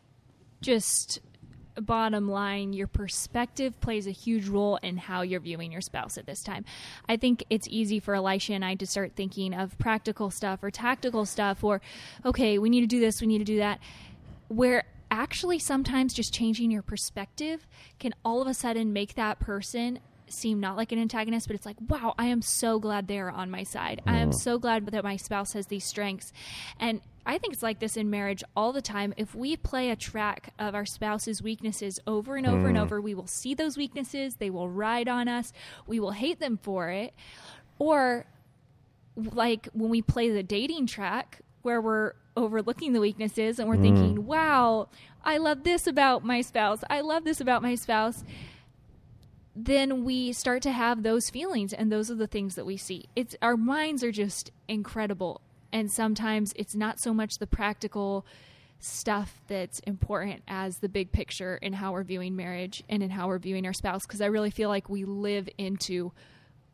just 0.61 1.19
bottom 1.79 2.29
line, 2.29 2.73
your 2.73 2.87
perspective 2.87 3.79
plays 3.79 4.07
a 4.07 4.11
huge 4.11 4.47
role 4.47 4.77
in 4.77 4.97
how 4.97 5.21
you're 5.21 5.39
viewing 5.39 5.71
your 5.71 5.81
spouse 5.81 6.17
at 6.17 6.25
this 6.25 6.43
time. 6.43 6.65
I 7.07 7.17
think 7.17 7.43
it's 7.49 7.67
easy 7.69 7.99
for 7.99 8.15
Elisha 8.15 8.53
and 8.53 8.65
I 8.65 8.75
to 8.75 8.85
start 8.85 9.13
thinking 9.15 9.53
of 9.53 9.77
practical 9.77 10.29
stuff 10.29 10.63
or 10.63 10.71
tactical 10.71 11.25
stuff 11.25 11.63
or, 11.63 11.81
okay, 12.25 12.57
we 12.57 12.69
need 12.69 12.81
to 12.81 12.87
do 12.87 12.99
this, 12.99 13.21
we 13.21 13.27
need 13.27 13.39
to 13.39 13.45
do 13.45 13.57
that. 13.57 13.79
Where 14.51 14.83
actually 15.09 15.59
sometimes 15.59 16.13
just 16.13 16.33
changing 16.33 16.71
your 16.71 16.81
perspective 16.81 17.67
can 17.99 18.13
all 18.23 18.41
of 18.41 18.47
a 18.47 18.53
sudden 18.53 18.93
make 18.93 19.15
that 19.15 19.39
person 19.39 19.99
seem 20.27 20.59
not 20.59 20.77
like 20.77 20.91
an 20.91 20.99
antagonist, 20.99 21.47
but 21.47 21.55
it's 21.55 21.65
like, 21.65 21.77
wow, 21.87 22.13
I 22.17 22.27
am 22.27 22.41
so 22.41 22.79
glad 22.79 23.07
they 23.07 23.19
are 23.19 23.29
on 23.29 23.51
my 23.51 23.63
side. 23.63 24.01
I 24.05 24.17
am 24.17 24.29
mm-hmm. 24.29 24.37
so 24.37 24.57
glad 24.57 24.85
that 24.87 25.03
my 25.03 25.17
spouse 25.17 25.53
has 25.53 25.67
these 25.67 25.83
strengths. 25.83 26.31
And 26.79 27.01
I 27.25 27.37
think 27.37 27.53
it's 27.53 27.63
like 27.63 27.79
this 27.79 27.97
in 27.97 28.09
marriage 28.09 28.43
all 28.55 28.73
the 28.73 28.81
time. 28.81 29.13
If 29.17 29.35
we 29.35 29.55
play 29.57 29.89
a 29.89 29.95
track 29.95 30.53
of 30.57 30.73
our 30.73 30.85
spouse's 30.85 31.41
weaknesses 31.41 31.99
over 32.07 32.35
and 32.35 32.47
over 32.47 32.67
and 32.67 32.77
mm. 32.77 32.81
over, 32.81 32.99
we 32.99 33.13
will 33.13 33.27
see 33.27 33.53
those 33.53 33.77
weaknesses. 33.77 34.35
They 34.35 34.49
will 34.49 34.69
ride 34.69 35.07
on 35.07 35.27
us. 35.27 35.53
We 35.85 35.99
will 35.99 36.11
hate 36.11 36.39
them 36.39 36.57
for 36.57 36.89
it. 36.89 37.13
Or 37.77 38.25
like 39.15 39.67
when 39.73 39.89
we 39.89 40.01
play 40.01 40.29
the 40.29 40.43
dating 40.43 40.87
track 40.87 41.41
where 41.61 41.81
we're 41.81 42.13
overlooking 42.35 42.93
the 42.93 42.99
weaknesses 42.99 43.59
and 43.59 43.67
we're 43.67 43.75
mm. 43.75 43.81
thinking, 43.81 44.25
wow, 44.25 44.87
I 45.23 45.37
love 45.37 45.63
this 45.63 45.87
about 45.87 46.23
my 46.23 46.41
spouse. 46.41 46.83
I 46.89 47.01
love 47.01 47.23
this 47.23 47.41
about 47.41 47.61
my 47.61 47.75
spouse. 47.75 48.23
Then 49.55 50.03
we 50.03 50.31
start 50.31 50.61
to 50.63 50.71
have 50.71 51.03
those 51.03 51.29
feelings, 51.29 51.73
and 51.73 51.91
those 51.91 52.09
are 52.09 52.15
the 52.15 52.27
things 52.27 52.55
that 52.55 52.65
we 52.65 52.77
see. 52.77 53.09
It's 53.15 53.35
our 53.41 53.57
minds 53.57 54.01
are 54.01 54.11
just 54.11 54.51
incredible, 54.69 55.41
and 55.73 55.91
sometimes 55.91 56.53
it's 56.55 56.73
not 56.73 57.01
so 57.01 57.13
much 57.13 57.37
the 57.37 57.47
practical 57.47 58.25
stuff 58.79 59.41
that's 59.47 59.79
important 59.81 60.41
as 60.47 60.77
the 60.77 60.89
big 60.89 61.11
picture 61.11 61.57
in 61.57 61.73
how 61.73 61.91
we're 61.91 62.03
viewing 62.03 62.35
marriage 62.35 62.81
and 62.89 63.03
in 63.03 63.09
how 63.09 63.27
we're 63.27 63.39
viewing 63.39 63.65
our 63.65 63.73
spouse. 63.73 64.05
Because 64.07 64.21
I 64.21 64.27
really 64.27 64.51
feel 64.51 64.69
like 64.69 64.89
we 64.89 65.03
live 65.03 65.49
into 65.57 66.13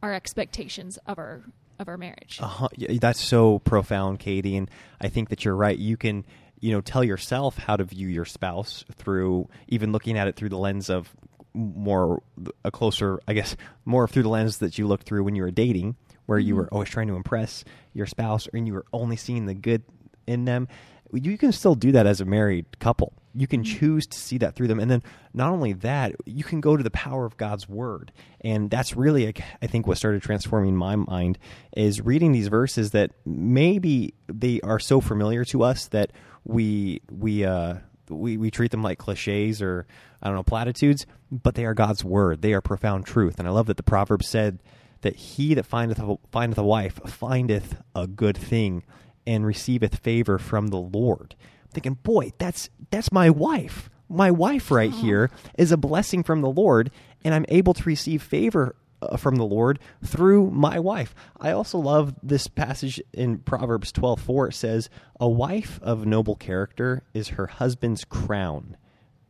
our 0.04 0.14
expectations 0.14 0.98
of 1.08 1.18
our 1.18 1.42
of 1.80 1.88
our 1.88 1.98
marriage. 1.98 2.40
Uh-huh. 2.42 2.68
That's 3.00 3.22
so 3.22 3.60
profound, 3.60 4.20
Katie, 4.20 4.58
and 4.58 4.70
I 5.00 5.10
think 5.10 5.30
that 5.30 5.46
you're 5.46 5.56
right. 5.56 5.78
You 5.78 5.98
can, 5.98 6.26
you 6.60 6.72
know, 6.72 6.82
tell 6.82 7.04
yourself 7.04 7.58
how 7.58 7.76
to 7.76 7.84
view 7.84 8.08
your 8.08 8.26
spouse 8.26 8.86
through 8.96 9.50
even 9.68 9.92
looking 9.92 10.18
at 10.18 10.28
it 10.28 10.36
through 10.36 10.50
the 10.50 10.58
lens 10.58 10.90
of 10.90 11.16
more 11.54 12.22
a 12.64 12.72
closer, 12.72 13.20
I 13.28 13.34
guess, 13.34 13.56
more 13.86 14.08
through 14.08 14.24
the 14.24 14.30
lens 14.30 14.60
that 14.60 14.78
you 14.78 14.88
looked 14.88 15.08
through 15.08 15.24
when 15.24 15.36
you 15.36 15.44
were 15.44 15.52
dating, 15.52 15.96
where 16.26 16.40
you 16.40 16.56
were 16.56 16.68
always 16.72 16.90
trying 16.90 17.08
to 17.08 17.16
impress 17.16 17.64
your 17.94 18.06
spouse, 18.06 18.48
and 18.54 18.68
you 18.68 18.74
were 18.74 18.86
only 18.94 19.16
seeing 19.16 19.46
the 19.46 19.54
good 19.54 19.84
in 20.28 20.46
them. 20.46 20.68
You 21.14 21.38
can 21.38 21.52
still 21.52 21.76
do 21.76 21.92
that 21.94 22.06
as 22.06 22.22
a 22.22 22.26
married 22.26 22.80
couple. 22.80 23.14
You 23.34 23.48
can 23.48 23.64
choose 23.64 24.08
to 24.08 24.18
see 24.18 24.40
that 24.40 24.56
through 24.56 24.68
them, 24.68 24.80
and 24.80 24.90
then 24.90 25.04
not 25.34 25.52
only 25.52 25.74
that, 25.74 26.16
you 26.26 26.44
can 26.44 26.60
go 26.60 26.76
to 26.76 26.84
the 26.84 26.90
power 26.90 27.26
of 27.26 27.38
God's 27.38 27.70
word, 27.70 28.12
and 28.42 28.70
that's 28.70 28.96
really, 28.96 29.28
I 29.62 29.68
think, 29.68 29.86
what 29.86 29.98
started 29.98 30.24
transforming 30.24 30.76
my 30.76 30.96
mind 30.96 31.38
is 31.76 32.02
reading 32.02 32.32
these 32.32 32.48
verses 32.48 32.92
that 32.92 33.12
maybe 33.26 34.16
they 34.28 34.60
are 34.62 34.80
so 34.80 35.02
familiar 35.02 35.46
to 35.46 35.62
us 35.62 35.88
that 35.90 36.12
we 36.46 37.02
we 37.12 37.46
uh, 37.46 37.76
we 38.10 38.38
we 38.38 38.50
treat 38.50 38.72
them 38.72 38.82
like 38.82 38.98
cliches 38.98 39.62
or 39.62 39.86
I 40.22 40.28
don't 40.28 40.36
know 40.36 40.44
platitudes, 40.44 41.06
but 41.32 41.56
they 41.56 41.66
are 41.66 41.74
God's 41.74 42.04
word. 42.04 42.42
They 42.42 42.54
are 42.54 42.62
profound 42.62 43.06
truth, 43.06 43.38
and 43.38 43.48
I 43.48 43.52
love 43.52 43.68
that 43.68 43.78
the 43.78 43.84
proverb 43.84 44.24
said 44.24 44.60
that 45.02 45.16
he 45.16 45.54
that 45.54 45.66
findeth 45.66 46.00
a, 46.00 46.18
findeth 46.32 46.58
a 46.58 46.64
wife 46.64 47.00
findeth 47.06 47.78
a 47.96 48.08
good 48.08 48.36
thing 48.36 48.84
and 49.28 49.46
receiveth 49.46 49.98
favor 49.98 50.40
from 50.40 50.68
the 50.68 50.78
Lord. 50.78 51.36
I'm 51.66 51.72
thinking, 51.72 51.94
boy, 52.02 52.32
that's 52.40 52.70
that's 52.90 53.12
my 53.12 53.30
wife. 53.30 53.90
My 54.10 54.32
wife 54.32 54.72
right 54.72 54.92
here 54.92 55.30
is 55.58 55.74
a 55.74 55.78
blessing 55.78 56.24
from 56.24 56.42
the 56.42 56.50
Lord, 56.50 56.90
and 57.26 57.36
I'm 57.36 57.46
able 57.50 57.74
to 57.74 57.84
receive 57.84 58.24
favor 58.24 58.78
uh, 59.02 59.18
from 59.18 59.36
the 59.36 59.46
Lord 59.46 59.80
through 60.04 60.50
my 60.52 60.80
wife. 60.80 61.14
I 61.40 61.52
also 61.52 61.78
love 61.78 62.16
this 62.24 62.48
passage 62.48 63.02
in 63.14 63.40
Proverbs 63.40 63.92
12:4 63.92 64.48
it 64.48 64.56
says, 64.56 64.90
"A 65.20 65.30
wife 65.30 65.80
of 65.84 66.06
noble 66.06 66.36
character 66.36 67.04
is 67.14 67.30
her 67.30 67.48
husband's 67.48 68.06
crown." 68.06 68.78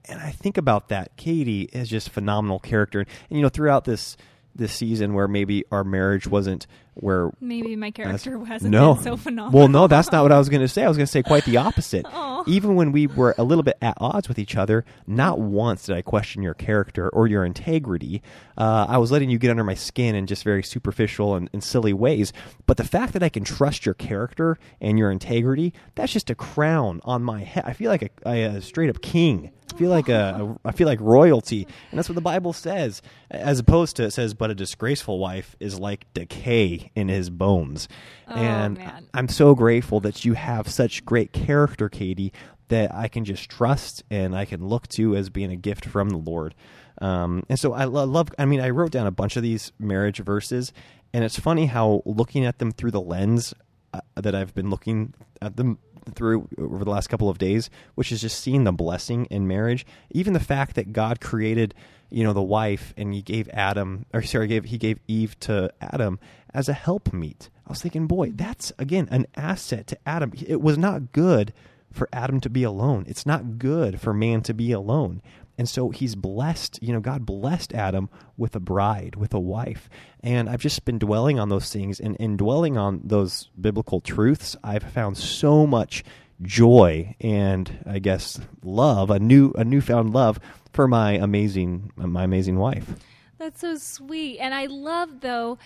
And 0.06 0.22
I 0.22 0.32
think 0.32 0.58
about 0.58 0.88
that. 0.90 1.18
Katie 1.18 1.64
is 1.74 1.90
just 1.90 2.10
phenomenal 2.10 2.60
character. 2.60 3.00
And 3.02 3.38
you 3.38 3.42
know, 3.42 3.50
throughout 3.50 3.86
this 3.86 4.16
this 4.56 4.74
season 4.74 5.14
where 5.14 5.28
maybe 5.28 5.64
our 5.72 5.84
marriage 5.84 6.28
wasn't 6.28 6.68
where 7.02 7.32
Maybe 7.40 7.76
my 7.76 7.92
character 7.92 8.44
hasn't 8.46 8.72
no. 8.72 8.96
been 8.96 9.04
so 9.04 9.18
phenomenal. 9.18 9.60
Well, 9.60 9.68
no, 9.68 9.88
that's 9.88 10.12
not 10.12 10.24
what 10.24 10.32
I 10.32 10.38
was 10.38 10.50
going 10.50 10.62
to 10.62 10.68
say. 10.68 10.84
I 10.84 10.88
was 10.88 10.98
going 10.98 11.06
to 11.06 11.12
say 11.12 11.24
quite 11.24 11.46
the 11.46 11.58
opposite. 11.68 12.06
Even 12.48 12.76
when 12.76 12.92
we 12.92 13.08
were 13.08 13.36
a 13.38 13.44
little 13.44 13.64
bit 13.64 13.78
at 13.82 13.98
odds 14.00 14.28
with 14.28 14.40
each 14.40 14.56
other, 14.56 14.86
not 15.06 15.40
once 15.40 15.86
did 15.86 15.96
I 15.96 16.02
question 16.02 16.42
your 16.42 16.54
character 16.54 17.10
or 17.10 17.28
your 17.28 17.44
integrity. 17.46 18.22
Uh, 18.58 18.86
I 18.88 18.98
was 18.98 19.12
letting 19.12 19.30
you 19.30 19.38
get 19.38 19.52
under 19.52 19.64
my 19.64 19.74
skin 19.74 20.16
in 20.16 20.28
just 20.28 20.44
very 20.44 20.64
superficial 20.64 21.36
and, 21.36 21.50
and 21.54 21.64
silly 21.64 21.94
ways. 21.94 22.34
But 22.66 22.78
the 22.78 22.84
fact 22.84 23.14
that 23.14 23.24
I 23.24 23.30
can 23.30 23.44
trust 23.44 23.86
your 23.86 23.96
character 23.96 24.58
and 24.80 24.98
your 24.98 25.12
integrity, 25.12 25.74
that's 25.96 26.14
just 26.14 26.30
a 26.30 26.36
crown 26.36 27.02
on 27.04 27.24
my 27.24 27.42
head. 27.44 27.64
I 27.66 27.74
feel 27.74 27.92
like 27.92 28.04
a, 28.04 28.30
a, 28.30 28.44
a 28.58 28.62
straight 28.62 28.90
up 28.90 29.02
king. 29.02 29.52
I 29.74 29.78
feel 29.78 29.90
like 29.90 30.08
a, 30.10 30.58
a 30.64 30.70
I 30.70 30.72
feel 30.72 30.88
like 30.88 31.00
royalty, 31.02 31.68
and 31.92 31.98
that's 31.98 32.08
what 32.08 32.16
the 32.16 32.22
Bible 32.22 32.54
says. 32.54 33.02
As 33.30 33.60
opposed 33.60 33.98
to 33.98 34.04
it 34.06 34.12
says, 34.12 34.34
"But 34.34 34.50
a 34.50 34.56
disgraceful 34.56 35.20
wife 35.20 35.56
is 35.60 35.78
like 35.78 36.12
decay 36.14 36.87
in 36.96 37.08
his 37.08 37.30
bones." 37.30 37.88
Oh, 38.28 38.36
and 38.36 38.78
man. 38.78 39.08
I'm 39.14 39.28
so 39.28 39.56
grateful 39.56 40.00
that 40.02 40.26
you 40.26 40.34
have 40.34 40.68
such 40.68 41.06
great 41.06 41.34
character, 41.34 41.90
Katie, 41.90 42.34
that 42.70 42.94
I 42.94 43.08
can 43.08 43.26
just 43.26 43.50
trust 43.50 44.04
and 44.10 44.36
I 44.36 44.46
can 44.46 44.68
look 44.68 44.88
to 44.90 45.16
as 45.16 45.30
being 45.30 45.52
a 45.52 45.56
gift 45.56 45.86
from 45.86 46.10
the 46.10 46.18
Lord. 46.18 46.54
Um, 47.02 47.44
and 47.50 47.60
so 47.60 47.74
I 47.74 47.86
lo- 47.86 48.06
love. 48.06 48.30
I 48.38 48.46
mean, 48.46 48.60
I 48.60 48.70
wrote 48.70 48.92
down 48.92 49.08
a 49.08 49.12
bunch 49.12 49.38
of 49.38 49.44
these 49.44 49.72
marriage 49.80 50.20
verses, 50.20 50.74
and 51.14 51.24
it's 51.24 51.40
funny 51.40 51.68
how 51.68 52.02
looking 52.06 52.46
at 52.46 52.60
them 52.60 52.72
through 52.72 52.92
the 52.92 53.02
lens 53.02 53.54
uh, 53.94 54.02
that 54.16 54.36
I've 54.36 54.54
been 54.54 54.70
looking 54.70 55.14
at 55.42 55.56
them 55.56 55.78
through 56.16 56.48
over 56.58 56.84
the 56.84 56.92
last 56.92 57.08
couple 57.08 57.30
of 57.30 57.38
days, 57.38 57.70
which 57.96 58.12
is 58.12 58.22
just 58.22 58.40
seeing 58.40 58.64
the 58.64 58.72
blessing 58.72 59.26
in 59.26 59.48
marriage. 59.48 59.86
Even 60.12 60.34
the 60.34 60.40
fact 60.40 60.76
that 60.76 60.94
God 60.94 61.20
created, 61.20 61.74
you 62.10 62.24
know, 62.24 62.34
the 62.34 62.42
wife 62.42 62.94
and 62.98 63.14
he 63.14 63.22
gave 63.22 63.50
Adam 63.50 64.06
or 64.14 64.22
sorry, 64.22 64.48
gave 64.48 64.66
he 64.66 64.78
gave 64.78 65.00
Eve 65.08 65.40
to 65.42 65.72
Adam 65.82 66.20
as 66.54 66.70
a 66.70 66.74
helpmeet. 66.74 67.50
I 67.66 67.72
was 67.72 67.82
thinking, 67.82 68.08
boy, 68.08 68.32
that's 68.32 68.72
again 68.80 69.08
an 69.12 69.28
asset 69.36 69.88
to 69.88 69.98
Adam. 70.06 70.32
It 70.46 70.62
was 70.62 70.78
not 70.78 71.12
good 71.12 71.54
for 71.92 72.08
Adam 72.14 72.40
to 72.42 72.50
be 72.50 72.64
alone. 72.64 73.06
It's 73.08 73.26
not 73.26 73.58
good 73.58 74.00
for 74.00 74.14
man 74.14 74.42
to 74.42 74.54
be 74.54 74.72
alone. 74.72 75.22
And 75.58 75.68
so 75.68 75.90
he's 75.90 76.16
blessed, 76.16 76.82
you 76.82 76.94
know, 76.94 77.00
God 77.00 77.26
blessed 77.26 77.74
Adam 77.74 78.10
with 78.38 78.56
a 78.56 78.60
bride, 78.60 79.16
with 79.16 79.34
a 79.34 79.40
wife. 79.40 79.90
And 80.22 80.50
I've 80.50 80.62
just 80.62 80.86
been 80.86 81.00
dwelling 81.00 81.40
on 81.40 81.50
those 81.50 81.72
things 81.72 82.00
and, 82.00 82.16
and 82.20 82.38
dwelling 82.38 82.78
on 82.78 83.02
those 83.04 83.50
biblical 83.60 84.00
truths. 84.00 84.56
I've 84.64 84.84
found 84.84 85.18
so 85.18 85.66
much 85.66 86.04
joy 86.42 87.16
and 87.20 87.84
I 87.86 88.00
guess 88.00 88.40
love, 88.64 89.10
a 89.10 89.20
new 89.20 89.52
a 89.56 89.64
newfound 89.64 90.14
love 90.14 90.40
for 90.74 90.88
my 90.88 91.14
amazing 91.14 91.92
my 91.96 92.24
amazing 92.24 92.58
wife. 92.58 92.94
That's 93.38 93.62
so 93.62 93.78
sweet. 93.78 94.38
And 94.40 94.54
I 94.54 94.66
love 94.66 95.22
though 95.22 95.58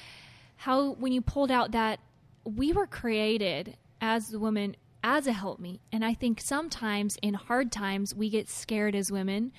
how 0.57 0.91
when 0.93 1.11
you 1.11 1.21
pulled 1.21 1.51
out 1.51 1.71
that 1.71 1.99
we 2.45 2.71
were 2.71 2.87
created 2.87 3.77
as 3.99 4.29
the 4.29 4.39
woman 4.39 4.75
as 5.03 5.27
a 5.27 5.33
helpmeet. 5.33 5.81
And 5.91 6.05
I 6.05 6.13
think 6.13 6.41
sometimes 6.41 7.17
in 7.21 7.33
hard 7.33 7.71
times 7.71 8.13
we 8.13 8.29
get 8.29 8.49
scared 8.49 8.95
as 8.95 9.11
women 9.11 9.51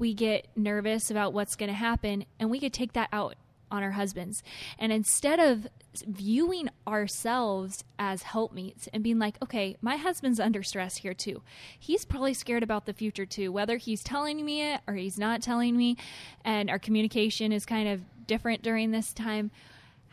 we 0.00 0.14
get 0.14 0.48
nervous 0.56 1.10
about 1.10 1.32
what's 1.32 1.54
going 1.54 1.68
to 1.70 1.76
happen 1.76 2.24
and 2.40 2.50
we 2.50 2.58
could 2.58 2.72
take 2.72 2.94
that 2.94 3.08
out 3.12 3.36
on 3.70 3.82
our 3.82 3.92
husbands. 3.92 4.42
And 4.78 4.92
instead 4.92 5.38
of 5.38 5.68
viewing 6.06 6.68
ourselves 6.86 7.84
as 7.98 8.22
helpmeets 8.22 8.88
and 8.92 9.02
being 9.02 9.18
like, 9.18 9.36
okay, 9.42 9.76
my 9.80 9.96
husband's 9.96 10.40
under 10.40 10.62
stress 10.62 10.96
here 10.98 11.14
too. 11.14 11.42
He's 11.78 12.04
probably 12.04 12.34
scared 12.34 12.62
about 12.62 12.86
the 12.86 12.92
future 12.92 13.26
too, 13.26 13.52
whether 13.52 13.76
he's 13.76 14.02
telling 14.02 14.44
me 14.44 14.72
it 14.72 14.80
or 14.86 14.94
he's 14.94 15.18
not 15.18 15.42
telling 15.42 15.76
me. 15.76 15.96
And 16.44 16.70
our 16.70 16.78
communication 16.78 17.52
is 17.52 17.66
kind 17.66 17.88
of 17.88 18.02
different 18.26 18.62
during 18.62 18.90
this 18.90 19.12
time 19.12 19.50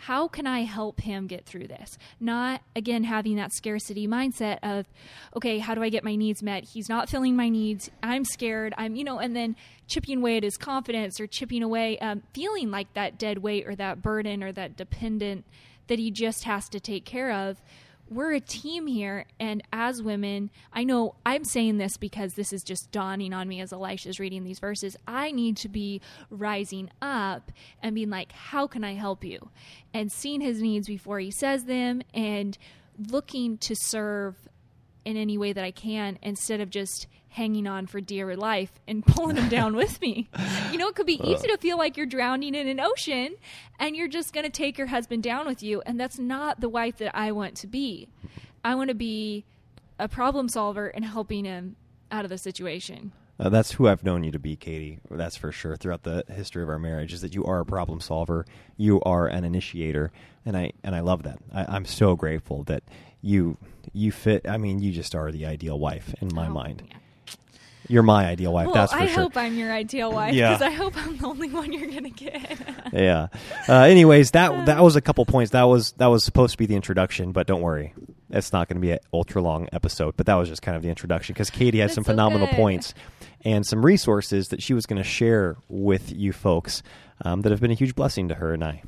how 0.01 0.27
can 0.27 0.45
I 0.45 0.61
help 0.61 1.01
him 1.01 1.25
get 1.25 1.45
through 1.45 1.67
this? 1.67 1.97
Not, 2.19 2.61
again, 2.75 3.03
having 3.03 3.35
that 3.37 3.51
scarcity 3.51 4.07
mindset 4.07 4.59
of, 4.61 4.85
okay, 5.35 5.57
how 5.57 5.73
do 5.73 5.81
I 5.81 5.89
get 5.89 6.03
my 6.03 6.15
needs 6.15 6.43
met? 6.43 6.63
He's 6.63 6.87
not 6.87 7.09
filling 7.09 7.35
my 7.35 7.49
needs. 7.49 7.89
I'm 8.03 8.23
scared. 8.23 8.75
I'm, 8.77 8.95
you 8.95 9.03
know, 9.03 9.17
and 9.17 9.35
then 9.35 9.55
chipping 9.87 10.19
away 10.19 10.37
at 10.37 10.43
his 10.43 10.55
confidence 10.55 11.19
or 11.19 11.25
chipping 11.25 11.63
away, 11.63 11.97
um, 11.97 12.21
feeling 12.33 12.69
like 12.69 12.93
that 12.93 13.17
dead 13.17 13.39
weight 13.39 13.67
or 13.67 13.75
that 13.75 14.03
burden 14.03 14.43
or 14.43 14.51
that 14.51 14.77
dependent 14.77 15.45
that 15.87 15.97
he 15.97 16.11
just 16.11 16.43
has 16.43 16.69
to 16.69 16.79
take 16.79 17.03
care 17.03 17.31
of 17.31 17.61
we're 18.09 18.33
a 18.33 18.39
team 18.39 18.87
here 18.87 19.25
and 19.39 19.61
as 19.73 20.01
women 20.01 20.49
i 20.73 20.83
know 20.83 21.15
i'm 21.25 21.43
saying 21.43 21.77
this 21.77 21.97
because 21.97 22.33
this 22.33 22.53
is 22.53 22.63
just 22.63 22.91
dawning 22.91 23.33
on 23.33 23.47
me 23.47 23.59
as 23.59 23.73
elisha's 23.73 24.19
reading 24.19 24.43
these 24.43 24.59
verses. 24.59 24.95
I 25.07 25.31
need 25.31 25.57
to 25.57 25.69
be 25.69 26.01
rising 26.29 26.89
up 27.01 27.51
and 27.81 27.95
being 27.95 28.09
like 28.09 28.31
how 28.31 28.67
can 28.67 28.83
i 28.83 28.93
help 28.93 29.23
you? 29.23 29.49
And 29.93 30.11
seeing 30.11 30.41
his 30.41 30.61
needs 30.61 30.87
before 30.87 31.19
he 31.19 31.31
says 31.31 31.65
them 31.65 32.01
and 32.13 32.57
looking 33.09 33.57
to 33.59 33.75
serve 33.75 34.35
in 35.05 35.17
any 35.17 35.37
way 35.37 35.53
that 35.53 35.63
i 35.63 35.71
can 35.71 36.17
instead 36.21 36.61
of 36.61 36.69
just 36.69 37.07
hanging 37.37 37.67
on 37.67 37.85
for 37.85 38.01
dear 38.01 38.35
life 38.35 38.71
and 38.87 39.05
pulling 39.05 39.35
them 39.35 39.47
down 39.47 39.75
with 39.81 40.01
me. 40.01 40.27
You 40.71 40.79
know, 40.79 40.87
it 40.87 40.95
could 40.95 41.05
be 41.05 41.21
easy 41.23 41.47
to 41.47 41.57
feel 41.57 41.77
like 41.77 41.95
you're 41.95 42.07
drowning 42.07 42.55
in 42.55 42.67
an 42.67 42.79
ocean 42.79 43.35
and 43.79 43.95
you're 43.95 44.07
just 44.07 44.33
going 44.33 44.43
to 44.43 44.49
take 44.49 44.77
your 44.77 44.87
husband 44.87 45.21
down 45.21 45.45
with 45.45 45.61
you. 45.61 45.81
And 45.85 45.99
that's 45.99 46.17
not 46.17 46.59
the 46.59 46.67
wife 46.67 46.97
that 46.97 47.15
I 47.15 47.31
want 47.31 47.55
to 47.57 47.67
be. 47.67 48.09
I 48.63 48.73
want 48.73 48.89
to 48.89 48.95
be 48.95 49.45
a 49.99 50.07
problem 50.07 50.49
solver 50.49 50.87
and 50.87 51.05
helping 51.05 51.45
him 51.45 51.75
out 52.11 52.25
of 52.25 52.29
the 52.29 52.37
situation. 52.39 53.11
Uh, 53.39 53.49
that's 53.49 53.73
who 53.73 53.87
I've 53.87 54.03
known 54.03 54.23
you 54.23 54.31
to 54.31 54.39
be, 54.39 54.55
Katie. 54.55 54.99
That's 55.11 55.37
for 55.37 55.51
sure. 55.51 55.75
Throughout 55.75 56.01
the 56.01 56.23
history 56.27 56.63
of 56.63 56.69
our 56.69 56.79
marriage, 56.79 57.13
is 57.13 57.21
that 57.21 57.35
you 57.35 57.45
are 57.45 57.59
a 57.59 57.65
problem 57.65 57.99
solver. 57.99 58.47
You 58.77 58.99
are 59.01 59.27
an 59.27 59.43
initiator, 59.43 60.11
and 60.43 60.57
I 60.57 60.71
and 60.83 60.95
I 60.95 61.01
love 61.01 61.21
that. 61.21 61.37
I, 61.53 61.75
am 61.75 61.85
so 61.85 62.15
grateful 62.15 62.63
that 62.63 62.81
you 63.21 63.57
you 63.93 64.11
fit. 64.11 64.49
I 64.49 64.57
mean, 64.57 64.79
you 64.79 64.91
just 64.91 65.13
are 65.13 65.31
the 65.31 65.45
ideal 65.45 65.77
wife 65.77 66.15
in 66.19 66.33
my 66.33 66.47
oh, 66.47 66.51
mind. 66.51 66.81
Yeah. 66.89 66.97
You're 67.87 68.03
my 68.03 68.25
ideal 68.25 68.53
wife. 68.53 68.65
Well, 68.67 68.75
that's 68.75 68.91
for 68.91 68.99
I 68.99 69.07
sure. 69.07 69.23
hope 69.23 69.37
I'm 69.37 69.55
your 69.55 69.71
ideal 69.71 70.11
wife 70.11 70.33
because 70.33 70.61
yeah. 70.61 70.67
I 70.67 70.71
hope 70.71 70.97
I'm 70.97 71.17
the 71.17 71.25
only 71.25 71.49
one 71.49 71.71
you're 71.71 71.89
gonna 71.89 72.09
get. 72.09 72.57
yeah. 72.93 73.27
Uh, 73.67 73.81
anyways, 73.83 74.31
that 74.31 74.65
that 74.65 74.83
was 74.83 74.95
a 74.95 75.01
couple 75.01 75.25
points. 75.25 75.51
That 75.51 75.63
was 75.63 75.93
that 75.93 76.07
was 76.07 76.23
supposed 76.23 76.51
to 76.51 76.57
be 76.57 76.65
the 76.65 76.75
introduction, 76.75 77.31
but 77.31 77.47
don't 77.47 77.61
worry, 77.61 77.93
it's 78.29 78.51
not 78.51 78.67
going 78.67 78.75
to 78.77 78.81
be 78.81 78.91
an 78.91 78.99
ultra 79.13 79.41
long 79.41 79.67
episode. 79.71 80.15
But 80.17 80.25
that 80.25 80.35
was 80.35 80.49
just 80.49 80.61
kind 80.61 80.75
of 80.75 80.83
the 80.83 80.89
introduction 80.89 81.33
because 81.33 81.49
Katie 81.49 81.79
had 81.79 81.91
some 81.91 82.03
phenomenal 82.03 82.47
okay. 82.47 82.55
points 82.55 82.93
and 83.45 83.65
some 83.65 83.85
resources 83.85 84.49
that 84.49 84.61
she 84.61 84.73
was 84.73 84.85
going 84.85 85.01
to 85.01 85.07
share 85.07 85.57
with 85.69 86.11
you 86.11 86.33
folks 86.33 86.83
um, 87.21 87.41
that 87.41 87.51
have 87.51 87.61
been 87.61 87.71
a 87.71 87.75
huge 87.75 87.95
blessing 87.95 88.27
to 88.29 88.35
her 88.35 88.53
and 88.53 88.63
I. 88.63 88.83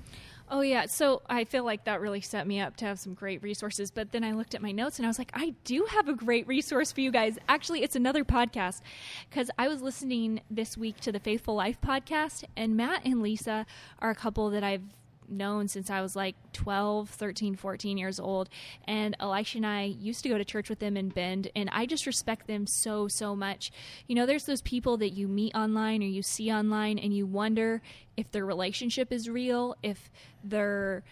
Oh 0.51 0.61
yeah, 0.61 0.87
so 0.87 1.21
I 1.29 1.43
feel 1.43 1.63
like 1.63 1.83
that 1.83 2.01
really 2.01 2.21
set 2.21 2.47
me 2.47 2.59
up 2.59 2.75
to 2.77 2.85
have 2.85 2.99
some 2.99 3.13
great 3.13 3.43
resources. 3.43 3.91
But 3.91 4.11
then 4.11 4.23
I 4.23 4.31
looked 4.31 4.55
at 4.55 4.63
my 4.63 4.71
notes 4.71 4.97
and 4.97 5.05
I 5.05 5.09
was 5.09 5.19
like, 5.19 5.31
I 5.35 5.53
do 5.63 5.85
have 5.91 6.07
a 6.07 6.13
great 6.13 6.47
resource 6.47 6.91
for 6.91 7.01
you 7.01 7.11
guys. 7.11 7.37
Actually, 7.47 7.83
it's 7.83 7.95
another 7.95 8.23
podcast 8.25 8.81
because 9.29 9.51
I 9.59 9.67
was 9.67 9.83
listening 9.83 10.41
this 10.49 10.75
week 10.75 10.99
to 11.01 11.11
the 11.11 11.19
Faithful 11.19 11.53
Life 11.53 11.79
podcast, 11.81 12.45
and 12.57 12.75
Matt 12.75 13.05
and 13.05 13.21
Lisa 13.21 13.67
are 13.99 14.09
a 14.09 14.15
couple 14.15 14.49
that 14.49 14.63
I've 14.63 14.83
known 15.29 15.67
since 15.67 15.89
I 15.89 16.01
was 16.01 16.15
like 16.15 16.35
12, 16.53 17.09
13, 17.09 17.55
14 17.55 17.97
years 17.97 18.19
old. 18.19 18.49
And 18.85 19.15
Elisha 19.19 19.57
and 19.57 19.65
I 19.65 19.83
used 19.83 20.23
to 20.23 20.29
go 20.29 20.37
to 20.37 20.45
church 20.45 20.69
with 20.69 20.79
them 20.79 20.97
in 20.97 21.09
Bend, 21.09 21.49
and 21.55 21.69
I 21.71 21.85
just 21.85 22.05
respect 22.05 22.47
them 22.47 22.67
so, 22.67 23.07
so 23.07 23.35
much. 23.35 23.71
You 24.07 24.15
know, 24.15 24.25
there's 24.25 24.45
those 24.45 24.61
people 24.61 24.97
that 24.97 25.09
you 25.11 25.27
meet 25.27 25.55
online 25.55 26.01
or 26.03 26.07
you 26.07 26.21
see 26.21 26.51
online, 26.51 26.99
and 26.99 27.13
you 27.15 27.25
wonder 27.25 27.81
if 28.17 28.31
their 28.31 28.45
relationship 28.45 29.11
is 29.11 29.29
real, 29.29 29.75
if 29.83 30.11
their 30.43 31.03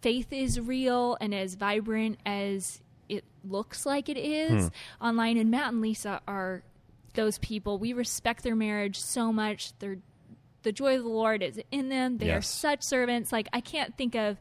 faith 0.00 0.32
is 0.32 0.60
real 0.60 1.16
and 1.20 1.34
as 1.34 1.54
vibrant 1.54 2.18
as 2.26 2.80
it 3.08 3.24
looks 3.44 3.86
like 3.86 4.08
it 4.08 4.18
is 4.18 4.68
hmm. 4.68 5.04
online. 5.04 5.36
And 5.36 5.50
Matt 5.50 5.72
and 5.72 5.80
Lisa 5.80 6.20
are 6.28 6.62
those 7.14 7.38
people. 7.38 7.78
We 7.78 7.92
respect 7.92 8.42
their 8.42 8.54
marriage 8.54 9.00
so 9.00 9.32
much. 9.32 9.72
They're 9.78 9.98
the 10.62 10.72
joy 10.72 10.96
of 10.96 11.02
the 11.02 11.08
Lord 11.08 11.42
is 11.42 11.60
in 11.70 11.88
them. 11.88 12.18
They 12.18 12.26
yes. 12.26 12.38
are 12.38 12.42
such 12.42 12.82
servants. 12.82 13.32
Like 13.32 13.48
I 13.52 13.60
can't 13.60 13.96
think 13.96 14.14
of 14.14 14.38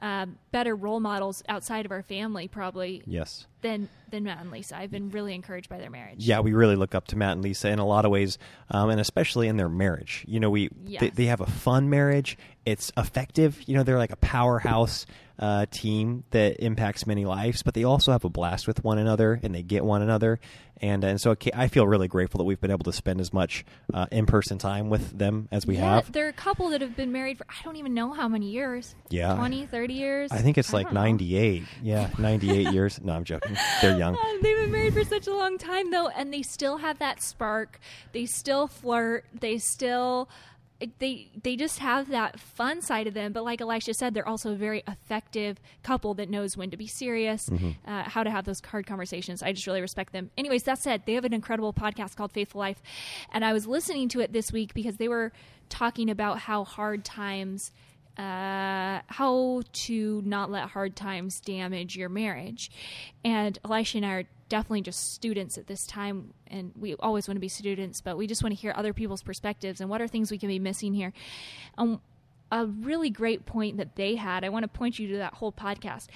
uh, 0.00 0.26
better 0.52 0.76
role 0.76 1.00
models 1.00 1.42
outside 1.48 1.84
of 1.84 1.92
our 1.92 2.02
family, 2.02 2.48
probably. 2.48 3.02
Yes. 3.06 3.46
Than 3.60 3.88
than 4.10 4.24
Matt 4.24 4.40
and 4.40 4.50
Lisa. 4.50 4.76
I've 4.76 4.90
been 4.90 5.10
really 5.10 5.34
encouraged 5.34 5.68
by 5.68 5.78
their 5.78 5.90
marriage. 5.90 6.24
Yeah, 6.24 6.40
we 6.40 6.52
really 6.52 6.76
look 6.76 6.94
up 6.94 7.08
to 7.08 7.16
Matt 7.16 7.32
and 7.32 7.42
Lisa 7.42 7.68
in 7.68 7.78
a 7.78 7.86
lot 7.86 8.04
of 8.04 8.10
ways, 8.10 8.38
um, 8.70 8.90
and 8.90 9.00
especially 9.00 9.48
in 9.48 9.56
their 9.56 9.68
marriage. 9.68 10.24
You 10.28 10.40
know, 10.40 10.50
we 10.50 10.70
yes. 10.84 11.00
they, 11.00 11.10
they, 11.10 11.26
have 11.26 11.40
a 11.40 11.46
fun 11.46 11.90
marriage. 11.90 12.38
It's 12.64 12.92
effective. 12.96 13.60
You 13.66 13.76
know, 13.76 13.82
they're 13.82 13.98
like 13.98 14.12
a 14.12 14.16
powerhouse 14.16 15.06
uh, 15.38 15.66
team 15.70 16.24
that 16.30 16.62
impacts 16.64 17.06
many 17.06 17.24
lives, 17.24 17.62
but 17.62 17.74
they 17.74 17.84
also 17.84 18.12
have 18.12 18.24
a 18.24 18.28
blast 18.28 18.66
with 18.66 18.82
one 18.82 18.98
another 18.98 19.38
and 19.42 19.54
they 19.54 19.62
get 19.62 19.84
one 19.84 20.02
another. 20.02 20.40
And, 20.80 21.02
and 21.02 21.20
so 21.20 21.36
I 21.54 21.68
feel 21.68 21.86
really 21.86 22.06
grateful 22.06 22.38
that 22.38 22.44
we've 22.44 22.60
been 22.60 22.70
able 22.70 22.84
to 22.84 22.92
spend 22.92 23.20
as 23.20 23.32
much 23.32 23.64
uh, 23.92 24.06
in 24.12 24.26
person 24.26 24.58
time 24.58 24.90
with 24.90 25.16
them 25.16 25.48
as 25.50 25.66
we 25.66 25.74
yeah, 25.74 25.96
have. 25.96 26.12
They're 26.12 26.28
a 26.28 26.32
couple 26.32 26.70
that 26.70 26.80
have 26.82 26.96
been 26.96 27.10
married 27.10 27.38
for, 27.38 27.46
I 27.48 27.64
don't 27.64 27.76
even 27.76 27.94
know 27.94 28.12
how 28.12 28.28
many 28.28 28.50
years. 28.50 28.94
Yeah. 29.10 29.34
20, 29.34 29.66
30 29.66 29.94
years? 29.94 30.32
I 30.32 30.38
think 30.38 30.56
it's 30.56 30.72
like 30.72 30.92
98. 30.92 31.64
Yeah, 31.82 32.10
98 32.18 32.72
years. 32.72 33.00
No, 33.02 33.12
I'm 33.12 33.24
joking. 33.24 33.47
They're 33.82 33.98
young. 33.98 34.16
They've 34.42 34.56
been 34.56 34.72
married 34.72 34.94
for 34.94 35.04
such 35.04 35.26
a 35.26 35.34
long 35.34 35.58
time, 35.58 35.90
though, 35.90 36.08
and 36.08 36.32
they 36.32 36.42
still 36.42 36.78
have 36.78 36.98
that 36.98 37.22
spark. 37.22 37.80
They 38.12 38.26
still 38.26 38.66
flirt. 38.66 39.24
They 39.32 39.58
still 39.58 40.28
they 41.00 41.28
they 41.42 41.56
just 41.56 41.80
have 41.80 42.08
that 42.08 42.38
fun 42.38 42.80
side 42.80 43.08
of 43.08 43.14
them 43.14 43.32
but 43.32 43.44
like 43.44 43.60
elisha 43.60 43.92
said 43.92 44.14
they're 44.14 44.28
also 44.28 44.52
a 44.52 44.56
very 44.56 44.82
effective 44.86 45.58
couple 45.82 46.14
that 46.14 46.30
knows 46.30 46.56
when 46.56 46.70
to 46.70 46.76
be 46.76 46.86
serious 46.86 47.48
mm-hmm. 47.48 47.70
uh, 47.84 48.04
how 48.04 48.22
to 48.22 48.30
have 48.30 48.44
those 48.44 48.60
hard 48.64 48.86
conversations 48.86 49.42
i 49.42 49.52
just 49.52 49.66
really 49.66 49.80
respect 49.80 50.12
them 50.12 50.30
anyways 50.38 50.62
that 50.62 50.78
said 50.78 51.02
they 51.04 51.14
have 51.14 51.24
an 51.24 51.32
incredible 51.32 51.72
podcast 51.72 52.14
called 52.14 52.30
faithful 52.30 52.60
life 52.60 52.80
and 53.32 53.44
i 53.44 53.52
was 53.52 53.66
listening 53.66 54.08
to 54.08 54.20
it 54.20 54.32
this 54.32 54.52
week 54.52 54.72
because 54.72 54.98
they 54.98 55.08
were 55.08 55.32
talking 55.68 56.08
about 56.08 56.38
how 56.38 56.64
hard 56.64 57.04
times 57.04 57.72
uh, 58.18 59.00
how 59.06 59.62
to 59.72 60.22
not 60.24 60.50
let 60.50 60.68
hard 60.70 60.96
times 60.96 61.40
damage 61.40 61.96
your 61.96 62.08
marriage. 62.08 62.70
And 63.24 63.58
Elisha 63.64 63.98
and 63.98 64.06
I 64.06 64.10
are 64.10 64.24
definitely 64.48 64.80
just 64.82 65.12
students 65.12 65.56
at 65.56 65.66
this 65.66 65.86
time, 65.86 66.34
and 66.48 66.72
we 66.76 66.94
always 66.96 67.28
want 67.28 67.36
to 67.36 67.40
be 67.40 67.48
students, 67.48 68.00
but 68.00 68.16
we 68.16 68.26
just 68.26 68.42
want 68.42 68.54
to 68.54 68.60
hear 68.60 68.72
other 68.74 68.92
people's 68.92 69.22
perspectives 69.22 69.80
and 69.80 69.88
what 69.88 70.00
are 70.00 70.08
things 70.08 70.30
we 70.30 70.38
can 70.38 70.48
be 70.48 70.58
missing 70.58 70.94
here. 70.94 71.12
Um, 71.76 72.00
a 72.50 72.66
really 72.66 73.10
great 73.10 73.46
point 73.46 73.76
that 73.76 73.94
they 73.96 74.16
had, 74.16 74.42
I 74.42 74.48
want 74.48 74.64
to 74.64 74.68
point 74.68 74.98
you 74.98 75.06
to 75.08 75.18
that 75.18 75.34
whole 75.34 75.52
podcast, 75.52 76.06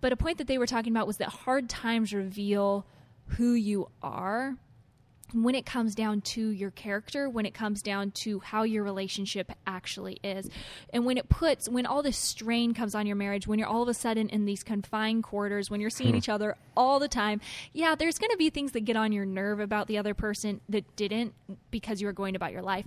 but 0.00 0.12
a 0.12 0.16
point 0.16 0.38
that 0.38 0.46
they 0.46 0.58
were 0.58 0.66
talking 0.66 0.92
about 0.92 1.06
was 1.06 1.16
that 1.16 1.28
hard 1.28 1.68
times 1.68 2.12
reveal 2.12 2.86
who 3.30 3.54
you 3.54 3.88
are 4.02 4.56
when 5.32 5.54
it 5.54 5.66
comes 5.66 5.94
down 5.94 6.20
to 6.20 6.50
your 6.50 6.70
character, 6.70 7.28
when 7.28 7.46
it 7.46 7.54
comes 7.54 7.82
down 7.82 8.12
to 8.12 8.38
how 8.40 8.62
your 8.62 8.84
relationship 8.84 9.50
actually 9.66 10.18
is. 10.22 10.48
And 10.92 11.04
when 11.04 11.18
it 11.18 11.28
puts, 11.28 11.68
when 11.68 11.84
all 11.84 12.02
this 12.02 12.16
strain 12.16 12.74
comes 12.74 12.94
on 12.94 13.06
your 13.06 13.16
marriage, 13.16 13.46
when 13.46 13.58
you're 13.58 13.68
all 13.68 13.82
of 13.82 13.88
a 13.88 13.94
sudden 13.94 14.28
in 14.28 14.44
these 14.44 14.62
confined 14.62 15.24
quarters, 15.24 15.70
when 15.70 15.80
you're 15.80 15.90
seeing 15.90 16.10
hmm. 16.10 16.16
each 16.16 16.28
other 16.28 16.56
all 16.76 16.98
the 16.98 17.08
time, 17.08 17.40
yeah, 17.72 17.94
there's 17.94 18.18
going 18.18 18.30
to 18.30 18.36
be 18.36 18.50
things 18.50 18.72
that 18.72 18.84
get 18.84 18.96
on 18.96 19.12
your 19.12 19.26
nerve 19.26 19.58
about 19.58 19.88
the 19.88 19.98
other 19.98 20.14
person 20.14 20.60
that 20.68 20.96
didn't 20.96 21.34
because 21.70 22.00
you 22.00 22.06
were 22.06 22.12
going 22.12 22.36
about 22.36 22.52
your 22.52 22.62
life. 22.62 22.86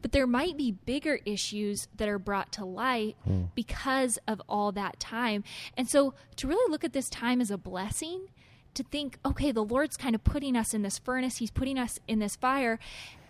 But 0.00 0.12
there 0.12 0.26
might 0.26 0.56
be 0.56 0.72
bigger 0.72 1.18
issues 1.24 1.88
that 1.96 2.08
are 2.08 2.18
brought 2.18 2.52
to 2.52 2.64
light 2.64 3.16
hmm. 3.24 3.44
because 3.54 4.18
of 4.28 4.40
all 4.48 4.70
that 4.72 5.00
time. 5.00 5.42
And 5.76 5.88
so 5.88 6.14
to 6.36 6.46
really 6.46 6.70
look 6.70 6.84
at 6.84 6.92
this 6.92 7.10
time 7.10 7.40
as 7.40 7.50
a 7.50 7.58
blessing 7.58 8.28
to 8.74 8.82
think, 8.84 9.18
okay, 9.24 9.52
the 9.52 9.64
Lord's 9.64 9.96
kind 9.96 10.14
of 10.14 10.24
putting 10.24 10.56
us 10.56 10.74
in 10.74 10.82
this 10.82 10.98
furnace, 10.98 11.38
He's 11.38 11.50
putting 11.50 11.78
us 11.78 11.98
in 12.06 12.18
this 12.18 12.36
fire, 12.36 12.78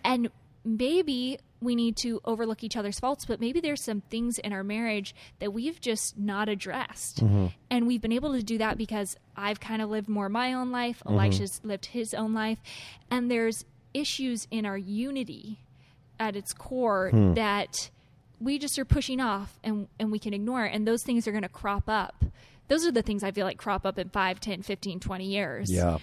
and 0.04 0.30
maybe 0.64 1.38
we 1.62 1.74
need 1.74 1.96
to 1.96 2.20
overlook 2.24 2.64
each 2.64 2.76
other's 2.76 2.98
faults, 2.98 3.26
but 3.26 3.40
maybe 3.40 3.60
there's 3.60 3.82
some 3.82 4.00
things 4.02 4.38
in 4.38 4.52
our 4.52 4.64
marriage 4.64 5.14
that 5.38 5.52
we've 5.52 5.80
just 5.80 6.18
not 6.18 6.48
addressed. 6.48 7.22
Mm-hmm. 7.22 7.46
And 7.70 7.86
we've 7.86 8.00
been 8.00 8.12
able 8.12 8.32
to 8.32 8.42
do 8.42 8.58
that 8.58 8.78
because 8.78 9.16
I've 9.36 9.60
kind 9.60 9.82
of 9.82 9.90
lived 9.90 10.08
more 10.08 10.28
my 10.28 10.54
own 10.54 10.70
life, 10.70 11.02
mm-hmm. 11.04 11.18
Elisha's 11.18 11.60
lived 11.62 11.86
his 11.86 12.14
own 12.14 12.32
life, 12.32 12.58
and 13.10 13.30
there's 13.30 13.64
issues 13.92 14.46
in 14.50 14.64
our 14.64 14.78
unity 14.78 15.58
at 16.18 16.36
its 16.36 16.52
core 16.52 17.10
hmm. 17.10 17.34
that 17.34 17.90
we 18.40 18.58
just 18.58 18.78
are 18.78 18.84
pushing 18.84 19.20
off 19.20 19.58
and, 19.64 19.88
and 19.98 20.12
we 20.12 20.18
can 20.18 20.32
ignore. 20.32 20.64
And 20.64 20.86
those 20.86 21.02
things 21.02 21.26
are 21.26 21.32
going 21.32 21.42
to 21.42 21.48
crop 21.48 21.88
up 21.88 22.24
those 22.70 22.86
are 22.86 22.92
the 22.92 23.02
things 23.02 23.22
i 23.22 23.30
feel 23.30 23.44
like 23.44 23.58
crop 23.58 23.84
up 23.84 23.98
in 23.98 24.08
5 24.08 24.40
10 24.40 24.62
15 24.62 24.98
20 25.00 25.24
years 25.26 25.70
Yeah. 25.70 25.98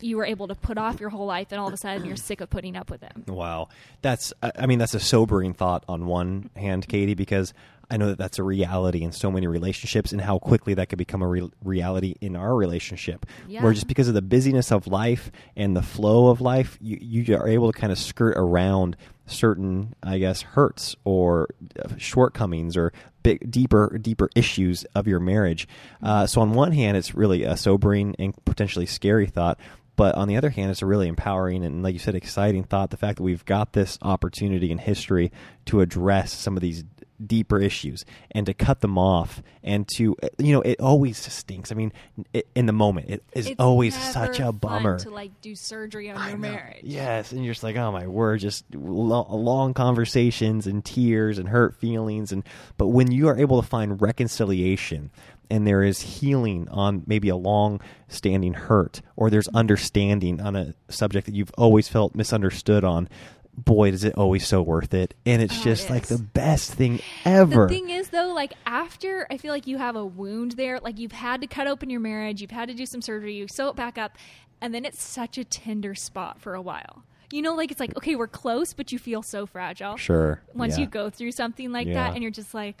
you 0.00 0.16
were 0.16 0.24
able 0.24 0.46
to 0.48 0.54
put 0.54 0.78
off 0.78 1.00
your 1.00 1.10
whole 1.10 1.26
life 1.26 1.48
and 1.50 1.60
all 1.60 1.66
of 1.66 1.74
a 1.74 1.76
sudden 1.76 2.04
you're 2.06 2.16
sick 2.16 2.40
of 2.40 2.48
putting 2.50 2.76
up 2.76 2.90
with 2.90 3.00
them 3.00 3.24
Wow, 3.26 3.68
that's 4.02 4.32
I 4.42 4.66
mean 4.66 4.78
that's 4.78 4.94
a 4.94 5.00
sobering 5.00 5.54
thought 5.54 5.84
on 5.88 6.06
one 6.06 6.50
hand, 6.56 6.86
Katie, 6.88 7.14
because 7.14 7.52
I 7.90 7.98
know 7.98 8.06
that 8.08 8.16
that's 8.18 8.38
a 8.38 8.42
reality 8.42 9.02
in 9.02 9.12
so 9.12 9.30
many 9.30 9.46
relationships, 9.46 10.12
and 10.12 10.20
how 10.22 10.38
quickly 10.38 10.72
that 10.74 10.88
could 10.88 10.96
become 10.96 11.20
a 11.20 11.28
re- 11.28 11.50
reality 11.62 12.14
in 12.22 12.36
our 12.36 12.54
relationship. 12.54 13.26
Yeah. 13.46 13.62
Where 13.62 13.74
just 13.74 13.86
because 13.86 14.08
of 14.08 14.14
the 14.14 14.22
busyness 14.22 14.72
of 14.72 14.86
life 14.86 15.30
and 15.56 15.76
the 15.76 15.82
flow 15.82 16.28
of 16.28 16.40
life, 16.40 16.78
you 16.80 16.96
you 17.02 17.36
are 17.36 17.46
able 17.46 17.70
to 17.70 17.78
kind 17.78 17.92
of 17.92 17.98
skirt 17.98 18.34
around 18.38 18.96
certain, 19.32 19.94
I 20.02 20.18
guess, 20.18 20.42
hurts 20.42 20.96
or 21.04 21.48
uh, 21.82 21.96
shortcomings 21.96 22.76
or 22.76 22.92
big, 23.22 23.50
deeper, 23.50 23.98
deeper 24.00 24.30
issues 24.34 24.84
of 24.94 25.06
your 25.06 25.20
marriage. 25.20 25.68
Uh, 26.02 26.26
so 26.26 26.40
on 26.40 26.52
one 26.52 26.72
hand, 26.72 26.96
it's 26.96 27.14
really 27.14 27.44
a 27.44 27.56
sobering 27.56 28.14
and 28.18 28.34
potentially 28.44 28.86
scary 28.86 29.26
thought. 29.26 29.58
But 29.94 30.14
on 30.14 30.26
the 30.26 30.36
other 30.36 30.50
hand, 30.50 30.70
it's 30.70 30.82
a 30.82 30.86
really 30.86 31.06
empowering 31.06 31.64
and, 31.64 31.82
like 31.82 31.92
you 31.92 31.98
said, 31.98 32.14
exciting 32.14 32.64
thought. 32.64 32.90
The 32.90 32.96
fact 32.96 33.18
that 33.18 33.22
we've 33.24 33.44
got 33.44 33.74
this 33.74 33.98
opportunity 34.00 34.70
in 34.70 34.78
history 34.78 35.30
to 35.66 35.80
address 35.82 36.32
some 36.32 36.56
of 36.56 36.62
these 36.62 36.82
deeper 37.26 37.58
issues 37.60 38.04
and 38.30 38.46
to 38.46 38.54
cut 38.54 38.80
them 38.80 38.98
off 38.98 39.42
and 39.62 39.86
to, 39.96 40.16
you 40.38 40.52
know, 40.52 40.60
it 40.62 40.80
always 40.80 41.18
stinks. 41.18 41.70
I 41.72 41.74
mean, 41.74 41.92
it, 42.32 42.46
in 42.54 42.66
the 42.66 42.72
moment, 42.72 43.10
it 43.10 43.22
is 43.32 43.46
It's 43.48 43.60
always 43.60 43.96
such 43.96 44.40
a 44.40 44.52
bummer. 44.52 44.98
to 45.00 45.10
like 45.10 45.40
do 45.40 45.54
surgery 45.54 46.10
on 46.10 46.16
I 46.16 46.28
your 46.30 46.38
know. 46.38 46.50
marriage 46.50 46.80
Yes, 46.82 47.32
and 47.32 47.44
you're 47.44 47.54
just 47.54 47.62
like, 47.62 47.76
oh 47.76 47.92
my 47.92 48.06
word, 48.06 48.40
just 48.40 48.64
lo- 48.74 49.26
long 49.30 49.74
conversations 49.74 50.66
and 50.66 50.84
tears 50.84 51.38
and 51.38 51.48
hurt 51.48 51.76
feelings, 51.76 52.32
and 52.32 52.42
but 52.76 52.88
when 52.88 53.10
you 53.12 53.28
are 53.28 53.38
able 53.38 53.60
to 53.62 53.66
find 53.68 54.00
reconciliation 54.00 55.10
and 55.50 55.66
there 55.66 55.82
is 55.82 56.00
healing 56.00 56.66
on 56.70 57.02
maybe 57.06 57.28
a 57.28 57.36
long 57.36 57.80
standing 58.08 58.54
hurt, 58.54 59.02
or 59.16 59.28
there's 59.28 59.48
understanding 59.48 60.40
on 60.40 60.56
a 60.56 60.74
subject 60.88 61.26
that 61.26 61.34
you've 61.34 61.52
always 61.58 61.88
felt 61.88 62.14
misunderstood 62.14 62.84
on. 62.84 63.08
Boy, 63.56 63.90
is 63.90 64.02
it 64.02 64.14
always 64.16 64.46
so 64.46 64.62
worth 64.62 64.94
it, 64.94 65.12
and 65.26 65.42
it's 65.42 65.54
Oh, 65.58 65.60
it 65.60 65.64
just 65.64 65.90
like 65.90 66.06
the 66.06 66.16
best 66.18 66.72
thing 66.72 67.00
ever. 67.26 67.66
The 67.66 67.74
thing 67.74 67.90
is, 67.90 68.08
though, 68.08 68.32
like 68.32 68.54
after 68.64 69.26
I 69.30 69.36
feel 69.36 69.52
like 69.52 69.66
you 69.66 69.76
have 69.76 69.94
a 69.94 70.06
wound 70.06 70.52
there, 70.52 70.80
like 70.80 70.98
you've 70.98 71.12
had 71.12 71.42
to 71.42 71.46
cut 71.46 71.66
open 71.66 71.90
your 71.90 72.00
marriage, 72.00 72.40
you've 72.40 72.50
had 72.50 72.68
to 72.68 72.74
do 72.74 72.86
some 72.86 73.02
surgery, 73.02 73.34
you 73.34 73.46
sew 73.48 73.68
it 73.68 73.76
back 73.76 73.98
up, 73.98 74.16
and 74.62 74.74
then 74.74 74.86
it's 74.86 75.02
such 75.02 75.36
a 75.36 75.44
tender 75.44 75.94
spot 75.94 76.40
for 76.40 76.54
a 76.54 76.62
while. 76.62 77.04
You 77.30 77.42
know, 77.42 77.54
like 77.54 77.70
it's 77.70 77.78
like 77.80 77.94
okay, 77.96 78.16
we're 78.16 78.26
close, 78.26 78.72
but 78.72 78.90
you 78.90 78.98
feel 78.98 79.22
so 79.22 79.44
fragile. 79.44 79.96
sure, 79.98 80.40
Once 80.54 80.76
yeah. 80.78 80.84
you 80.84 80.86
go 80.90 81.10
through 81.10 81.32
something 81.32 81.72
like 81.72 81.86
Yeah. 81.88 81.94
that, 81.94 82.14
and 82.14 82.22
you're 82.22 82.32
just 82.32 82.54
like, 82.54 82.80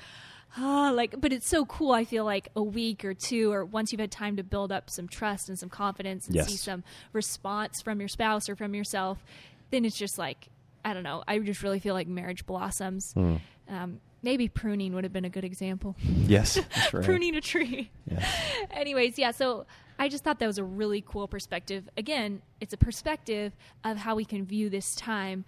ah, 0.56 0.90
like. 0.90 1.20
But 1.20 1.34
it's 1.34 1.48
so 1.48 1.66
cool. 1.66 1.92
I 1.92 2.06
feel 2.06 2.24
like 2.24 2.48
a 2.56 2.62
week 2.62 3.04
or 3.04 3.12
two, 3.12 3.52
or 3.52 3.66
once 3.66 3.92
you've 3.92 4.00
had 4.00 4.10
time 4.10 4.36
to 4.36 4.42
build 4.42 4.72
up 4.72 4.88
some 4.88 5.06
trust 5.06 5.50
and 5.50 5.58
some 5.58 5.68
confidence, 5.68 6.26
and 6.28 6.34
Yes. 6.36 6.48
see 6.48 6.56
some 6.56 6.82
response 7.12 7.82
from 7.82 8.00
your 8.00 8.08
spouse 8.08 8.48
or 8.48 8.56
from 8.56 8.74
yourself, 8.74 9.22
then 9.70 9.84
it's 9.84 9.98
just 9.98 10.16
like 10.18 10.48
I 10.84 10.94
don't 10.94 11.02
know. 11.02 11.22
I 11.26 11.38
just 11.38 11.62
really 11.62 11.78
feel 11.78 11.94
like 11.94 12.08
marriage 12.08 12.46
blossoms. 12.46 13.12
Hmm. 13.12 13.36
Um, 13.68 14.00
maybe 14.22 14.48
pruning 14.48 14.94
would 14.94 15.04
have 15.04 15.12
been 15.12 15.24
a 15.24 15.30
good 15.30 15.44
example. 15.44 15.96
yes, 16.00 16.54
that's 16.54 16.92
right. 16.94 17.04
pruning 17.04 17.34
a 17.36 17.40
tree. 17.40 17.90
Anyways, 18.70 19.18
yeah. 19.18 19.30
So 19.30 19.66
I 19.98 20.08
just 20.08 20.24
thought 20.24 20.38
that 20.40 20.46
was 20.46 20.58
a 20.58 20.64
really 20.64 21.02
cool 21.06 21.28
perspective. 21.28 21.88
Again, 21.96 22.42
it's 22.60 22.72
a 22.72 22.76
perspective 22.76 23.52
of 23.84 23.98
how 23.98 24.14
we 24.14 24.24
can 24.24 24.44
view 24.44 24.68
this 24.70 24.94
time. 24.94 25.44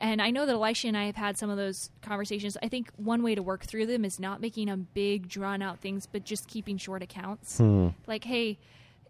And 0.00 0.20
I 0.20 0.30
know 0.30 0.44
that 0.44 0.52
Elisha 0.52 0.88
and 0.88 0.96
I 0.96 1.04
have 1.04 1.16
had 1.16 1.38
some 1.38 1.48
of 1.48 1.56
those 1.56 1.90
conversations. 2.02 2.58
I 2.62 2.68
think 2.68 2.90
one 2.96 3.22
way 3.22 3.34
to 3.34 3.42
work 3.42 3.64
through 3.64 3.86
them 3.86 4.04
is 4.04 4.20
not 4.20 4.40
making 4.40 4.66
them 4.66 4.88
big, 4.92 5.28
drawn 5.28 5.62
out 5.62 5.80
things, 5.80 6.06
but 6.06 6.24
just 6.24 6.46
keeping 6.46 6.76
short 6.76 7.02
accounts. 7.02 7.58
Hmm. 7.58 7.88
Like, 8.06 8.24
hey, 8.24 8.58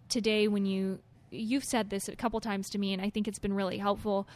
today 0.09 0.49
when 0.49 0.67
you 0.67 1.01
you've 1.31 1.65
said 1.65 1.91
this 1.91 2.09
a 2.09 2.17
couple 2.17 2.41
times 2.41 2.71
to 2.71 2.79
me, 2.79 2.93
and 2.93 3.03
I 3.03 3.11
think 3.11 3.29
it's 3.29 3.39
been 3.39 3.53
really 3.53 3.79
helpful. 3.79 4.27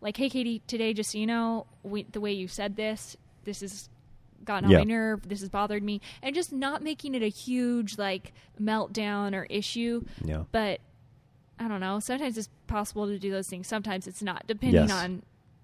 Like, 0.00 0.16
hey, 0.16 0.28
Katie, 0.28 0.62
today, 0.66 0.92
just 0.92 1.12
so 1.12 1.18
you 1.18 1.26
know, 1.26 1.66
we, 1.82 2.04
the 2.04 2.20
way 2.20 2.32
you 2.32 2.48
said 2.48 2.76
this, 2.76 3.16
this 3.44 3.60
has 3.60 3.88
gotten 4.44 4.66
on 4.66 4.72
my 4.76 4.84
nerve. 4.84 5.28
This 5.28 5.40
has 5.40 5.48
bothered 5.48 5.82
me, 5.82 6.00
and 6.22 6.34
just 6.34 6.52
not 6.52 6.82
making 6.82 7.14
it 7.14 7.22
a 7.22 7.28
huge 7.28 7.98
like 7.98 8.32
meltdown 8.60 9.34
or 9.34 9.44
issue. 9.44 10.04
Yeah. 10.24 10.44
But 10.52 10.80
I 11.58 11.68
don't 11.68 11.80
know. 11.80 11.98
Sometimes 12.00 12.36
it's 12.36 12.50
possible 12.66 13.06
to 13.06 13.18
do 13.18 13.30
those 13.30 13.48
things. 13.48 13.66
Sometimes 13.66 14.06
it's 14.06 14.22
not, 14.22 14.46
depending 14.46 14.88
Yes. 14.88 14.92
on 14.92 15.22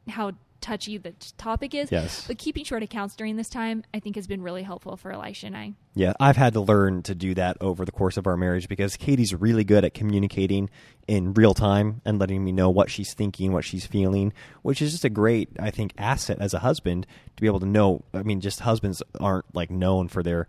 how 0.09 0.33
touchy 0.63 0.97
the 0.97 1.13
topic 1.37 1.75
is. 1.75 1.93
Yes. 1.93 2.27
But 2.27 2.39
keeping 2.39 2.65
short 2.65 2.83
accounts 2.83 3.17
during 3.17 3.37
this 3.37 3.51
time, 3.51 3.85
I 3.93 4.01
think, 4.01 4.17
has 4.17 4.27
been 4.27 4.43
really 4.43 4.63
helpful 4.63 4.97
for 4.97 5.13
Elisha 5.13 5.47
and 5.47 5.57
I. 5.57 5.75
Yeah, 5.95 6.15
I've 6.19 6.37
had 6.39 6.55
to 6.55 6.61
learn 6.61 7.03
to 7.03 7.15
do 7.15 7.35
that 7.35 7.59
over 7.61 7.85
the 7.85 7.93
course 7.93 8.17
of 8.17 8.27
our 8.27 8.37
marriage 8.37 8.69
because 8.69 8.97
Katie's 8.97 9.35
really 9.35 9.65
good 9.65 9.85
at 9.85 9.93
communicating 9.93 10.71
in 11.07 11.35
real 11.35 11.53
time 11.53 12.01
and 12.05 12.19
letting 12.19 12.43
me 12.43 12.53
know 12.53 12.71
what 12.71 12.91
she's 12.91 13.13
thinking, 13.13 13.53
what 13.53 13.65
she's 13.65 13.85
feeling, 13.85 14.33
which 14.63 14.81
is 14.81 14.93
just 14.93 15.05
a 15.05 15.11
great, 15.11 15.51
I 15.59 15.71
think, 15.71 15.93
asset 15.99 16.39
as 16.41 16.55
a 16.55 16.61
husband 16.61 17.07
to 17.37 17.41
be 17.41 17.47
able 17.47 17.61
to 17.61 17.67
know. 17.67 18.05
I 18.15 18.23
mean, 18.23 18.41
just 18.41 18.61
husbands 18.61 19.03
aren't 19.21 19.55
like 19.55 19.71
known 19.71 20.09
for 20.09 20.23
their 20.23 20.47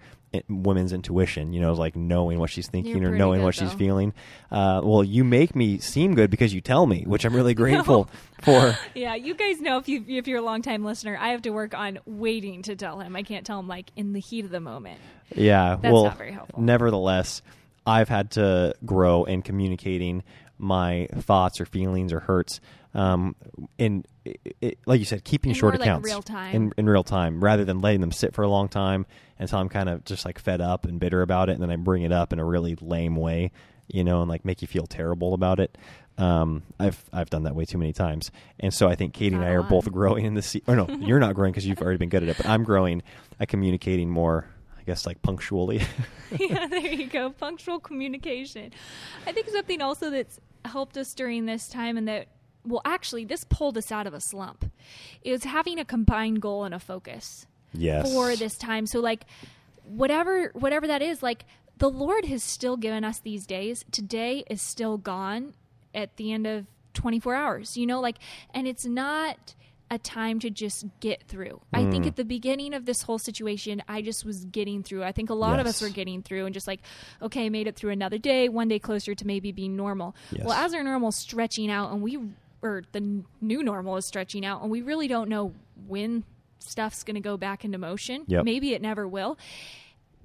women's 0.49 0.93
intuition, 0.93 1.53
you 1.53 1.61
know, 1.61 1.73
like 1.73 1.95
knowing 1.95 2.39
what 2.39 2.49
she's 2.49 2.67
thinking 2.67 3.01
You're 3.01 3.13
or 3.13 3.17
knowing 3.17 3.39
good, 3.39 3.45
what 3.45 3.55
she's 3.55 3.73
feeling. 3.73 4.13
Uh, 4.51 4.81
well, 4.83 5.03
you 5.03 5.23
make 5.23 5.55
me 5.55 5.77
seem 5.79 6.15
good 6.15 6.29
because 6.29 6.53
you 6.53 6.61
tell 6.61 6.85
me, 6.85 7.03
which 7.05 7.25
I'm 7.25 7.35
really 7.35 7.53
grateful 7.63 8.09
for. 8.41 8.77
Yeah, 8.95 9.15
you 9.15 9.35
guys 9.35 9.61
know 9.61 9.77
if 9.77 9.87
you 9.87 10.03
if 10.07 10.27
you're 10.27 10.39
a 10.39 10.43
long 10.43 10.61
time 10.61 10.83
listener, 10.83 11.17
I 11.19 11.29
have 11.29 11.43
to 11.43 11.51
work 11.51 11.73
on 11.73 11.99
waiting 12.05 12.61
to 12.63 12.75
tell 12.75 12.99
him. 12.99 13.15
I 13.15 13.23
can't 13.23 13.45
tell 13.45 13.59
him 13.59 13.67
like 13.67 13.91
in 13.95 14.13
the 14.13 14.19
heat 14.19 14.45
of 14.45 14.51
the 14.51 14.59
moment. 14.59 14.99
Yeah, 15.35 15.77
That's 15.81 15.91
well, 15.91 16.05
not 16.05 16.17
very 16.17 16.31
helpful. 16.31 16.61
nevertheless, 16.61 17.41
I've 17.85 18.09
had 18.09 18.31
to 18.31 18.75
grow 18.85 19.23
in 19.25 19.41
communicating 19.41 20.23
my 20.57 21.07
thoughts 21.19 21.59
or 21.59 21.65
feelings 21.65 22.13
or 22.13 22.19
hurts. 22.19 22.59
Um, 22.95 23.35
in 23.79 24.05
it, 24.23 24.55
it, 24.61 24.79
like 24.85 24.99
you 24.99 25.05
said, 25.05 25.23
keeping 25.23 25.49
In 25.51 25.55
short 25.55 25.73
like, 25.73 25.81
accounts 25.81 26.05
real 26.05 26.21
time. 26.21 26.55
in 26.55 26.73
in 26.77 26.87
real 26.87 27.03
time, 27.03 27.43
rather 27.43 27.65
than 27.65 27.81
letting 27.81 28.01
them 28.01 28.11
sit 28.11 28.33
for 28.35 28.43
a 28.43 28.47
long 28.47 28.69
time 28.69 29.05
until 29.39 29.59
I'm 29.59 29.69
kind 29.69 29.89
of 29.89 30.05
just 30.05 30.25
like 30.25 30.37
fed 30.39 30.61
up 30.61 30.85
and 30.85 30.99
bitter 30.99 31.21
about 31.23 31.49
it, 31.49 31.53
and 31.53 31.61
then 31.61 31.71
I 31.71 31.75
bring 31.75 32.03
it 32.03 32.11
up 32.11 32.31
in 32.33 32.39
a 32.39 32.45
really 32.45 32.75
lame 32.79 33.15
way, 33.15 33.51
you 33.87 34.03
know, 34.03 34.21
and 34.21 34.29
like 34.29 34.45
make 34.45 34.61
you 34.61 34.67
feel 34.67 34.85
terrible 34.85 35.33
about 35.33 35.59
it. 35.59 35.75
Um, 36.19 36.61
I've 36.79 37.03
I've 37.11 37.31
done 37.31 37.43
that 37.43 37.55
way 37.55 37.65
too 37.65 37.79
many 37.79 37.91
times, 37.93 38.29
and 38.59 38.71
so 38.71 38.87
I 38.87 38.93
think 38.93 39.15
Katie 39.15 39.35
and 39.35 39.43
I 39.43 39.49
are 39.49 39.63
both 39.63 39.91
growing 39.91 40.25
in 40.25 40.35
this. 40.35 40.55
Or 40.67 40.75
no, 40.75 40.87
you're 40.99 41.19
not 41.19 41.33
growing 41.33 41.51
because 41.51 41.65
you've 41.65 41.81
already 41.81 41.97
been 41.97 42.09
good 42.09 42.21
at 42.21 42.29
it, 42.29 42.37
but 42.37 42.45
I'm 42.45 42.63
growing 42.63 43.01
at 43.39 43.47
communicating 43.47 44.09
more. 44.11 44.45
I 44.83 44.85
guess 44.85 45.05
like 45.05 45.21
punctually. 45.21 45.81
yeah, 46.37 46.67
there 46.67 46.79
you 46.79 47.07
go. 47.07 47.29
Punctual 47.29 47.79
communication. 47.79 48.73
I 49.25 49.31
think 49.31 49.47
something 49.47 49.81
also 49.81 50.09
that's 50.09 50.41
helped 50.65 50.97
us 50.97 51.13
during 51.13 51.45
this 51.45 51.69
time 51.69 51.95
and 51.95 52.07
that 52.09 52.27
well 52.65 52.81
actually 52.83 53.23
this 53.23 53.45
pulled 53.45 53.77
us 53.77 53.93
out 53.93 54.07
of 54.07 54.13
a 54.13 54.19
slump. 54.19 54.69
Is 55.23 55.45
having 55.45 55.79
a 55.79 55.85
combined 55.85 56.41
goal 56.41 56.65
and 56.65 56.75
a 56.75 56.79
focus 56.79 57.47
yes. 57.71 58.11
for 58.11 58.35
this 58.35 58.57
time. 58.57 58.85
So 58.85 58.99
like 58.99 59.25
whatever 59.85 60.51
whatever 60.53 60.85
that 60.87 61.01
is, 61.01 61.23
like 61.23 61.45
the 61.77 61.89
Lord 61.89 62.25
has 62.25 62.43
still 62.43 62.75
given 62.75 63.05
us 63.05 63.19
these 63.19 63.45
days. 63.45 63.85
Today 63.89 64.43
is 64.49 64.61
still 64.61 64.97
gone 64.97 65.53
at 65.95 66.17
the 66.17 66.33
end 66.33 66.45
of 66.45 66.65
24 66.93 67.35
hours. 67.35 67.77
You 67.77 67.87
know, 67.87 68.01
like 68.01 68.17
and 68.53 68.67
it's 68.67 68.85
not 68.85 69.55
a 69.93 69.97
time 69.99 70.39
to 70.39 70.49
just 70.49 70.85
get 70.99 71.23
through. 71.27 71.61
I 71.73 71.83
Mm. 71.83 71.91
think 71.91 72.07
at 72.07 72.15
the 72.15 72.25
beginning 72.25 72.73
of 72.73 72.85
this 72.85 73.03
whole 73.03 73.19
situation, 73.19 73.81
I 73.87 74.01
just 74.01 74.25
was 74.25 74.45
getting 74.45 74.83
through. 74.83 75.03
I 75.03 75.11
think 75.11 75.29
a 75.29 75.33
lot 75.33 75.59
of 75.59 75.65
us 75.67 75.81
were 75.81 75.89
getting 75.89 76.21
through 76.21 76.45
and 76.45 76.53
just 76.53 76.67
like, 76.67 76.81
okay, 77.21 77.49
made 77.49 77.67
it 77.67 77.75
through 77.75 77.91
another 77.91 78.17
day, 78.17 78.49
one 78.49 78.67
day 78.67 78.79
closer 78.79 79.13
to 79.15 79.27
maybe 79.27 79.51
being 79.51 79.75
normal. 79.75 80.15
Yes. 80.31 80.45
Well, 80.45 80.53
as 80.57 80.73
our 80.73 80.83
normal 80.83 81.11
stretching 81.11 81.69
out 81.69 81.91
and 81.91 82.01
we 82.01 82.19
or 82.61 82.83
the 82.93 83.23
new 83.41 83.61
normal 83.61 83.97
is 83.97 84.05
stretching 84.05 84.45
out, 84.45 84.61
and 84.61 84.71
we 84.71 84.81
really 84.81 85.07
don't 85.09 85.27
know 85.29 85.53
when 85.85 86.23
stuff's 86.59 87.03
going 87.03 87.15
to 87.15 87.19
go 87.21 87.35
back 87.35 87.65
into 87.65 87.77
motion. 87.77 88.23
Yep. 88.27 88.45
Maybe 88.45 88.73
it 88.73 88.81
never 88.81 89.05
will. 89.05 89.37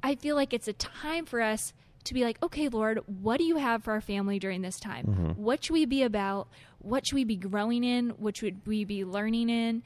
I 0.05 0.15
feel 0.15 0.37
like 0.37 0.53
it's 0.55 0.69
a 0.69 0.73
time 0.73 1.25
for 1.27 1.41
us 1.43 1.73
to 2.09 2.15
be 2.15 2.25
like, 2.25 2.43
okay, 2.43 2.69
Lord, 2.69 3.01
what 3.23 3.39
do 3.39 3.45
you 3.45 3.57
have 3.57 3.85
for 3.85 3.93
our 3.93 4.01
family 4.01 4.39
during 4.39 4.63
this 4.63 4.79
time? 4.81 5.07
Mm-hmm. 5.07 5.43
What 5.43 5.65
should 5.65 5.73
we 5.75 5.87
be 5.87 6.03
about? 6.03 6.49
What 6.81 7.07
should 7.07 7.15
we 7.17 7.25
be 7.25 7.37
growing 7.37 7.85
in? 7.85 8.11
What 8.11 8.37
should 8.37 8.61
we 8.67 8.85
be 8.85 9.05
learning 9.05 9.49
in? 9.51 9.83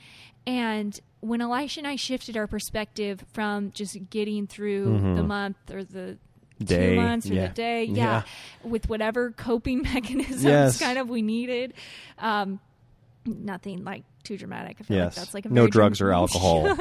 And 0.46 0.98
when 1.20 1.40
Elisha 1.40 1.80
and 1.80 1.86
I 1.86 1.96
shifted 1.96 2.36
our 2.36 2.46
perspective 2.46 3.24
from 3.32 3.70
just 3.72 3.96
getting 4.10 4.46
through 4.46 5.14
the 5.16 5.22
month 5.22 5.56
or 5.72 5.84
the 5.84 6.18
Mm-hmm. 6.60 6.64
Day, 6.66 6.90
two 6.94 7.00
months 7.00 7.28
or 7.30 7.34
yeah. 7.34 7.48
the 7.48 7.54
day, 7.54 7.84
Yeah. 7.84 7.94
yeah, 7.94 8.22
with 8.62 8.88
whatever 8.88 9.32
coping 9.32 9.82
mechanisms 9.94 10.44
Yes. 10.44 10.78
kind 10.78 10.96
of 10.96 11.08
we 11.08 11.20
needed. 11.20 11.74
Um, 12.18 12.60
nothing 13.26 13.82
like 13.82 14.04
too 14.22 14.36
dramatic. 14.36 14.76
I 14.78 14.84
feel 14.84 14.96
Yes. 14.98 15.16
like 15.16 15.24
that's 15.24 15.34
like 15.34 15.44
a 15.46 15.48
no 15.48 15.66
drugs 15.66 15.98
dram- 15.98 16.10
or 16.10 16.12
alcohol. 16.14 16.76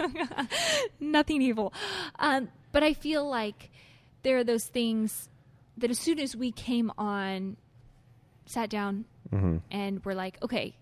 nothing 0.99 1.41
evil. 1.41 1.73
Um, 2.19 2.49
but 2.71 2.83
I 2.83 2.93
feel 2.93 3.27
like 3.27 3.71
there 4.23 4.37
are 4.37 4.43
those 4.43 4.65
things 4.65 5.29
that 5.77 5.89
as 5.89 5.99
soon 5.99 6.19
as 6.19 6.35
we 6.35 6.51
came 6.51 6.91
on, 6.97 7.57
sat 8.45 8.69
down, 8.69 9.05
Mm-hmm. 9.31 9.57
and 9.71 10.03
we're 10.03 10.13
like, 10.13 10.37
okay, 10.43 10.75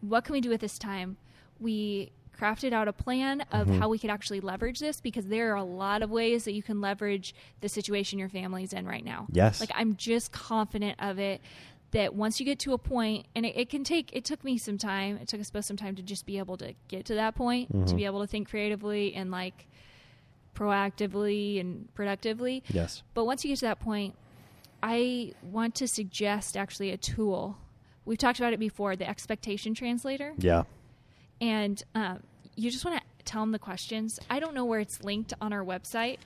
what 0.00 0.24
can 0.24 0.32
we 0.32 0.40
do 0.40 0.48
with 0.48 0.62
this 0.62 0.78
time? 0.78 1.18
We 1.60 2.10
crafted 2.40 2.72
out 2.72 2.88
a 2.88 2.92
plan 2.92 3.42
of 3.52 3.66
Mm-hmm. 3.66 3.78
how 3.80 3.88
we 3.90 3.98
could 3.98 4.08
actually 4.08 4.40
leverage 4.40 4.78
this 4.78 5.00
because 5.00 5.26
there 5.26 5.52
are 5.52 5.56
a 5.56 5.64
lot 5.64 6.00
of 6.02 6.10
ways 6.10 6.44
that 6.44 6.52
you 6.54 6.62
can 6.62 6.80
leverage 6.80 7.34
the 7.60 7.68
situation 7.68 8.18
your 8.18 8.30
family's 8.30 8.72
in 8.72 8.86
right 8.86 9.04
now. 9.04 9.26
Yes. 9.30 9.60
Like 9.60 9.70
I'm 9.74 9.96
just 9.96 10.32
confident 10.32 10.96
of 11.00 11.18
it 11.18 11.42
that 11.90 12.14
once 12.14 12.40
you 12.40 12.46
get 12.46 12.58
to 12.60 12.72
a 12.72 12.78
point 12.78 13.26
and 13.36 13.44
it, 13.44 13.54
it 13.56 13.68
can 13.68 13.84
take 13.84 14.08
it 14.16 14.24
took 14.24 14.42
me 14.42 14.56
some 14.56 14.78
time 14.78 15.18
it 15.18 15.28
took 15.28 15.38
us 15.42 15.50
both 15.50 15.66
some 15.66 15.76
time 15.76 15.94
to 15.96 16.02
just 16.02 16.24
be 16.24 16.38
able 16.38 16.56
to 16.56 16.72
get 16.88 17.04
to 17.04 17.14
that 17.16 17.34
point 17.34 17.70
Mm-hmm. 17.70 17.84
to 17.84 17.94
be 17.94 18.06
able 18.06 18.22
to 18.22 18.26
think 18.26 18.48
creatively 18.48 19.12
and 19.14 19.30
like 19.30 19.66
proactively 20.54 21.60
and 21.60 21.88
productively 21.94 22.62
yes. 22.68 23.02
but 23.14 23.24
once 23.24 23.44
you 23.44 23.50
get 23.50 23.58
to 23.58 23.64
that 23.64 23.80
point 23.80 24.14
i 24.82 25.32
want 25.42 25.74
to 25.74 25.86
suggest 25.88 26.56
actually 26.56 26.90
a 26.90 26.96
tool 26.96 27.56
we've 28.04 28.18
talked 28.18 28.38
about 28.38 28.52
it 28.52 28.58
before 28.60 28.96
the 28.96 29.08
expectation 29.08 29.74
translator 29.74 30.32
Yeah. 30.38 30.62
and 31.40 31.82
um, 31.94 32.22
you 32.56 32.70
just 32.70 32.84
want 32.84 32.98
to 33.00 33.04
tell 33.24 33.40
them 33.42 33.52
the 33.52 33.58
questions. 33.58 34.18
I 34.28 34.40
don't 34.40 34.52
know 34.52 34.64
where 34.64 34.80
it's 34.80 35.02
linked 35.04 35.32
on 35.40 35.52
our 35.52 35.64
website, 35.64 36.18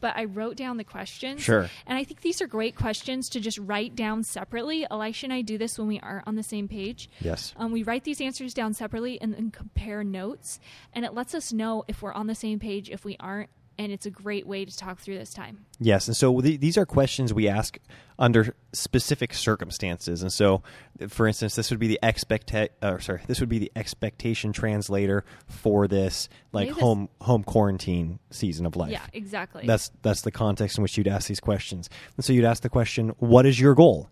but 0.00 0.16
I 0.16 0.24
wrote 0.24 0.56
down 0.56 0.76
the 0.76 0.84
questions. 0.84 1.42
Sure. 1.42 1.68
And 1.86 1.98
I 1.98 2.04
think 2.04 2.20
these 2.20 2.40
are 2.40 2.46
great 2.46 2.76
questions 2.76 3.28
to 3.30 3.40
just 3.40 3.58
write 3.58 3.96
down 3.96 4.22
separately. 4.22 4.86
Elisha 4.88 5.26
and 5.26 5.32
I 5.32 5.42
do 5.42 5.58
this 5.58 5.78
when 5.78 5.88
we 5.88 5.98
aren't 5.98 6.26
on 6.28 6.36
the 6.36 6.44
same 6.44 6.68
page. 6.68 7.10
Yes. 7.20 7.52
Um, 7.56 7.72
we 7.72 7.82
write 7.82 8.04
these 8.04 8.20
answers 8.20 8.54
down 8.54 8.72
separately 8.72 9.20
and 9.20 9.34
then 9.34 9.50
compare 9.50 10.04
notes, 10.04 10.60
and 10.92 11.04
it 11.04 11.12
lets 11.12 11.34
us 11.34 11.52
know 11.52 11.84
if 11.88 12.02
we're 12.02 12.12
on 12.12 12.28
the 12.28 12.36
same 12.36 12.60
page, 12.60 12.88
if 12.88 13.04
we 13.04 13.16
aren't, 13.18 13.50
and 13.78 13.92
it's 13.92 14.06
a 14.06 14.10
great 14.10 14.46
way 14.46 14.64
to 14.64 14.76
talk 14.76 14.98
through 15.00 15.18
this 15.18 15.34
time. 15.34 15.64
Yes, 15.78 16.06
and 16.08 16.16
so 16.16 16.40
th- 16.40 16.60
these 16.60 16.78
are 16.78 16.86
questions 16.86 17.32
we 17.34 17.48
ask 17.48 17.78
under 18.18 18.54
specific 18.72 19.34
circumstances. 19.34 20.22
And 20.22 20.32
so, 20.32 20.62
for 21.08 21.26
instance, 21.26 21.56
this 21.56 21.70
would 21.70 21.80
be 21.80 21.88
the 21.88 21.98
expect 22.02 22.54
uh, 22.54 22.98
sorry, 22.98 23.22
this 23.26 23.40
would 23.40 23.48
be 23.48 23.58
the 23.58 23.72
expectation 23.74 24.52
translator 24.52 25.24
for 25.46 25.88
this 25.88 26.28
like 26.52 26.66
Maybe 26.68 26.74
this- 26.74 26.82
home 26.82 27.08
home 27.20 27.44
quarantine 27.44 28.18
season 28.30 28.66
of 28.66 28.76
life. 28.76 28.92
Yeah, 28.92 29.06
exactly. 29.12 29.66
That's 29.66 29.90
that's 30.02 30.22
the 30.22 30.30
context 30.30 30.78
in 30.78 30.82
which 30.82 30.96
you'd 30.96 31.08
ask 31.08 31.28
these 31.28 31.40
questions. 31.40 31.90
And 32.16 32.24
so 32.24 32.32
you'd 32.32 32.44
ask 32.44 32.62
the 32.62 32.68
question, 32.68 33.10
"What 33.18 33.46
is 33.46 33.58
your 33.58 33.74
goal 33.74 34.10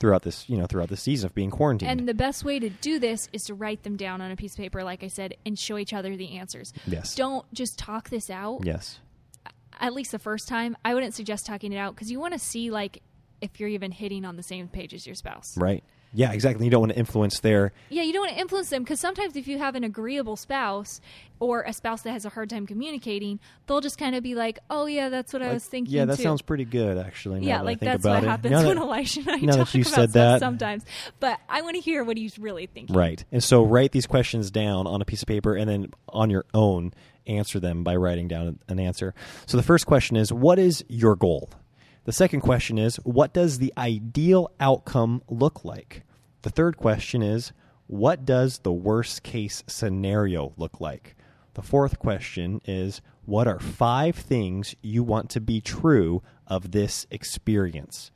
throughout 0.00 0.22
this 0.22 0.48
you 0.48 0.56
know 0.56 0.66
throughout 0.66 0.88
the 0.88 0.96
season 0.96 1.26
of 1.26 1.34
being 1.34 1.50
quarantined?" 1.50 1.90
and 2.00 2.08
the 2.08 2.14
best 2.14 2.44
way 2.44 2.58
to 2.58 2.68
do 2.70 2.98
this 2.98 3.28
is 3.32 3.44
to 3.44 3.54
write 3.54 3.82
them 3.82 3.96
down 3.96 4.20
on 4.20 4.30
a 4.30 4.36
piece 4.36 4.52
of 4.52 4.58
paper, 4.58 4.82
like 4.84 5.02
I 5.02 5.08
said, 5.08 5.36
and 5.46 5.58
show 5.58 5.78
each 5.78 5.92
other 5.92 6.16
the 6.16 6.38
answers. 6.38 6.72
yes, 6.86 7.14
Don't 7.14 7.44
just 7.54 7.78
talk 7.78 8.10
this 8.10 8.30
out. 8.30 8.60
yes, 8.64 8.98
at 9.80 9.92
least 9.92 10.12
the 10.12 10.18
first 10.18 10.48
time, 10.48 10.76
I 10.84 10.94
wouldn't 10.94 11.14
suggest 11.14 11.46
talking 11.46 11.72
it 11.72 11.76
out 11.78 11.94
because 11.94 12.10
you 12.10 12.20
want 12.20 12.32
to 12.34 12.38
see 12.38 12.70
like 12.70 13.02
if 13.40 13.58
you're 13.58 13.68
even 13.68 13.90
hitting 13.90 14.24
on 14.24 14.36
the 14.36 14.42
same 14.42 14.68
page 14.68 14.94
as 14.94 15.06
your 15.06 15.14
spouse. 15.16 15.56
right, 15.56 15.82
yeah, 16.12 16.32
exactly. 16.32 16.64
You 16.66 16.70
don't 16.70 16.80
want 16.80 16.92
to 16.92 16.98
influence 16.98 17.40
their 17.40 17.72
Yeah, 17.90 18.02
you 18.02 18.12
don't 18.12 18.22
want 18.22 18.34
to 18.34 18.40
influence 18.40 18.70
them 18.70 18.82
because 18.82 19.00
sometimes 19.00 19.36
if 19.36 19.46
you 19.48 19.58
have 19.58 19.74
an 19.74 19.84
agreeable 19.84 20.36
spouse 20.36 21.00
or 21.40 21.62
a 21.62 21.72
spouse 21.72 22.02
that 22.02 22.12
has 22.12 22.24
a 22.24 22.28
hard 22.28 22.48
time 22.50 22.66
communicating, 22.66 23.40
they'll 23.66 23.80
just 23.80 23.98
kind 23.98 24.14
of 24.14 24.22
be 24.22 24.34
like, 24.34 24.58
"Oh 24.70 24.86
yeah, 24.86 25.08
that's 25.08 25.32
what 25.32 25.42
I 25.42 25.52
was 25.52 25.64
thinking." 25.64 25.94
Yeah, 25.94 26.04
that 26.04 26.16
too." 26.16 26.22
sounds 26.22 26.42
pretty 26.42 26.64
good, 26.64 26.98
actually. 26.98 27.40
yeah, 27.44 27.56
that 27.56 27.60
I 27.62 27.64
like 27.64 27.80
think 27.80 27.92
that's 27.92 28.04
about 28.04 28.14
what 28.16 28.24
it. 28.24 28.28
happens 28.28 28.52
Now 28.52 28.66
when 28.66 28.76
that- 28.76 28.82
Elisha 28.82 29.20
and 29.20 29.30
I 29.30 29.36
now 29.40 29.52
that 29.56 29.58
talk 29.66 29.74
you 29.74 29.80
about 29.82 29.92
said 29.94 30.12
that- 30.12 30.40
sometimes. 30.40 30.84
But 31.18 31.40
I 31.48 31.62
want 31.62 31.74
to 31.76 31.80
hear 31.80 32.04
what 32.04 32.16
he's 32.16 32.38
really 32.38 32.66
thinking. 32.66 32.94
Right. 32.94 33.24
And 33.32 33.42
so 33.42 33.64
write 33.64 33.92
these 33.92 34.06
questions 34.06 34.50
down 34.50 34.86
on 34.86 35.02
a 35.02 35.04
piece 35.04 35.22
of 35.22 35.28
paper 35.28 35.54
and 35.56 35.68
then 35.68 35.92
on 36.08 36.30
your 36.30 36.44
own 36.54 36.92
answer 37.26 37.58
them 37.60 37.84
by 37.84 37.94
writing 37.96 38.28
down 38.28 38.58
an 38.68 38.78
answer. 38.80 39.14
So 39.46 39.56
the 39.56 39.62
first 39.62 39.86
question 39.86 40.16
is 40.16 40.32
what 40.32 40.58
is 40.58 40.84
your 40.88 41.16
goal? 41.16 41.50
The 42.04 42.12
second 42.12 42.40
question 42.40 42.78
is 42.78 42.96
what 42.96 43.32
does 43.32 43.58
the 43.58 43.72
ideal 43.78 44.50
outcome 44.58 45.22
look 45.28 45.64
like? 45.64 46.02
The 46.42 46.50
third 46.50 46.76
question 46.76 47.22
is 47.22 47.52
what 47.86 48.24
does 48.24 48.58
the 48.58 48.72
worst 48.72 49.22
case 49.22 49.62
scenario 49.68 50.52
look 50.56 50.80
like? 50.80 51.14
The 51.54 51.62
fourth 51.62 52.00
question 52.00 52.60
is 52.64 53.02
what 53.24 53.46
are 53.46 53.60
five 53.60 54.16
things 54.16 54.74
you 54.82 55.04
want 55.04 55.30
to 55.30 55.40
be 55.40 55.60
true 55.60 56.22
of 56.48 56.72
this 56.72 57.06
experience? 57.10 58.10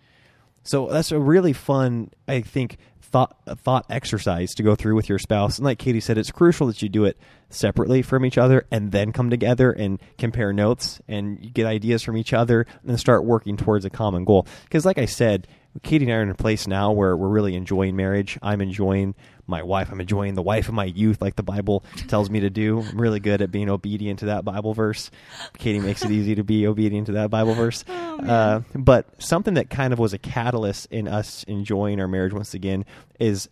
So 0.66 0.88
that's 0.88 1.12
a 1.12 1.18
really 1.18 1.52
fun, 1.52 2.10
I 2.26 2.40
think, 2.40 2.78
thought 3.00 3.36
thought 3.58 3.86
exercise 3.88 4.54
to 4.56 4.62
go 4.62 4.74
through 4.74 4.96
with 4.96 5.08
your 5.08 5.18
spouse. 5.18 5.58
And 5.58 5.64
like 5.64 5.78
Katie 5.78 6.00
said, 6.00 6.18
it's 6.18 6.32
crucial 6.32 6.66
that 6.66 6.82
you 6.82 6.88
do 6.88 7.04
it 7.04 7.16
separately 7.48 8.02
from 8.02 8.24
each 8.24 8.36
other 8.36 8.66
and 8.70 8.90
then 8.90 9.12
come 9.12 9.30
together 9.30 9.70
and 9.70 10.00
compare 10.18 10.52
notes 10.52 11.00
and 11.06 11.54
get 11.54 11.66
ideas 11.66 12.02
from 12.02 12.16
each 12.16 12.32
other 12.32 12.66
and 12.84 12.98
start 12.98 13.24
working 13.24 13.56
towards 13.56 13.84
a 13.84 13.90
common 13.90 14.24
goal. 14.24 14.46
Because 14.64 14.84
like 14.84 14.98
I 14.98 15.06
said, 15.06 15.46
Katie 15.82 16.04
and 16.04 16.12
I 16.12 16.16
are 16.16 16.22
in 16.22 16.30
a 16.30 16.34
place 16.34 16.66
now 16.66 16.92
where 16.92 17.16
we're 17.16 17.28
really 17.28 17.54
enjoying 17.54 17.96
marriage. 17.96 18.38
I'm 18.42 18.60
enjoying 18.60 19.14
my 19.46 19.62
wife. 19.62 19.90
I'm 19.90 20.00
enjoying 20.00 20.34
the 20.34 20.42
wife 20.42 20.68
of 20.68 20.74
my 20.74 20.84
youth, 20.84 21.20
like 21.20 21.36
the 21.36 21.42
Bible 21.42 21.84
tells 22.08 22.30
me 22.30 22.40
to 22.40 22.50
do. 22.50 22.80
I'm 22.80 23.00
really 23.00 23.20
good 23.20 23.40
at 23.42 23.50
being 23.50 23.70
obedient 23.70 24.20
to 24.20 24.26
that 24.26 24.44
Bible 24.44 24.74
verse. 24.74 25.10
Katie 25.58 25.80
makes 25.80 26.04
it 26.04 26.10
easy 26.10 26.34
to 26.34 26.44
be 26.44 26.66
obedient 26.66 27.06
to 27.06 27.12
that 27.12 27.30
Bible 27.30 27.54
verse. 27.54 27.84
uh, 27.88 28.62
but 28.74 29.06
something 29.22 29.54
that 29.54 29.70
kind 29.70 29.92
of 29.92 29.98
was 29.98 30.12
a 30.12 30.18
catalyst 30.18 30.88
in 30.90 31.08
us 31.08 31.44
enjoying 31.44 32.00
our 32.00 32.08
marriage 32.08 32.32
once 32.32 32.54
again 32.54 32.84
is 33.20 33.48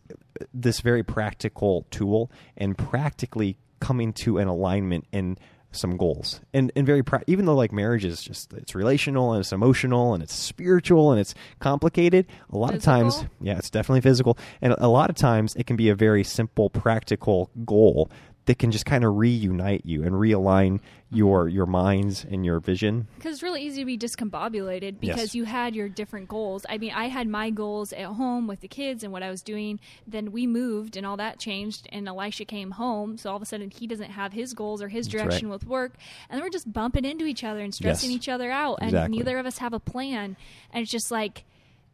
this 0.53 0.81
very 0.81 1.03
practical 1.03 1.87
tool 1.91 2.31
and 2.57 2.77
practically 2.77 3.57
coming 3.81 4.13
to 4.13 4.39
an 4.39 4.49
alignment 4.49 5.07
in 5.13 5.39
some 5.75 5.97
goals. 5.97 6.41
And 6.53 6.73
and 6.77 6.87
very 6.87 7.03
pra- 7.03 7.23
even 7.27 7.47
though 7.47 7.55
like 7.55 7.73
marriage 7.73 8.05
is 8.05 8.23
just 8.23 8.53
it's 8.53 8.75
relational 8.75 9.33
and 9.33 9.41
it's 9.41 9.53
emotional 9.53 10.15
and 10.15 10.23
it's 10.23 10.35
spiritual 10.35 11.11
and 11.13 11.21
it's 11.21 11.35
complicated 11.59 12.27
a 12.51 12.59
lot 12.59 12.75
of 12.75 12.83
times 12.83 13.25
yeah 13.41 13.59
it's 13.59 13.71
definitely 13.71 14.01
physical. 14.01 14.39
And 14.61 14.75
a 14.79 14.89
lot 14.89 15.11
of 15.11 15.17
times 15.17 15.55
it 15.57 15.67
can 15.67 15.77
be 15.77 15.89
a 15.89 15.95
very 15.95 16.25
simple 16.25 16.71
practical 16.71 17.51
goal 17.65 18.11
that 18.47 18.59
can 18.59 18.71
just 18.71 18.85
kind 18.87 19.05
of 19.05 19.17
reunite 19.17 19.83
you 19.85 20.03
and 20.03 20.13
realign 20.13 20.75
mm-hmm. 20.75 21.17
your 21.17 21.49
your 21.49 21.67
minds 21.67 22.27
and 22.31 22.45
your 22.45 22.61
vision 22.61 23.09
Because 23.17 23.35
it's 23.35 23.43
really 23.43 23.63
easy 23.63 23.81
to 23.83 23.87
be 23.87 23.97
discombobulated 23.97 25.01
because 25.01 25.19
Yes. 25.19 25.35
you 25.35 25.45
had 25.45 25.75
your 25.75 25.89
different 25.89 26.29
goals. 26.29 26.67
I 26.69 26.79
mean, 26.79 26.93
I 26.93 27.09
had 27.09 27.27
my 27.29 27.51
goals 27.51 27.93
at 27.93 28.05
home 28.07 28.47
with 28.47 28.61
the 28.61 28.69
kids 28.69 29.03
and 29.03 29.13
what 29.13 29.23
I 29.23 29.31
was 29.31 29.43
doing. 29.43 29.81
Then 30.07 30.33
we 30.33 30.47
moved 30.47 30.97
and 30.97 31.07
all 31.07 31.17
that 31.17 31.39
changed, 31.39 31.89
and 31.91 32.07
Elisha 32.09 32.45
came 32.45 32.73
home. 32.73 33.17
So 33.17 33.31
all 33.31 33.37
of 33.37 33.43
a 33.43 33.47
sudden, 33.47 33.71
he 33.71 33.87
doesn't 33.87 34.11
have 34.11 34.33
his 34.33 34.53
goals 34.55 34.83
or 34.83 34.89
his 34.89 35.07
That's 35.07 35.15
right. 35.15 35.25
direction 35.25 35.49
with 35.49 35.67
work. 35.67 35.95
And 36.29 36.37
then 36.39 36.45
we're 36.45 36.51
just 36.51 36.73
bumping 36.73 37.05
into 37.05 37.25
each 37.25 37.45
other 37.45 37.61
and 37.61 37.75
stressing 37.75 38.11
Yes. 38.11 38.17
each 38.17 38.29
other 38.29 38.51
out. 38.51 38.79
And 38.81 38.91
Exactly. 38.91 39.19
neither 39.19 39.39
of 39.39 39.47
us 39.47 39.59
have 39.59 39.73
a 39.73 39.81
plan. 39.81 40.37
And 40.73 40.83
it's 40.83 40.91
just 40.91 41.11
like, 41.11 41.45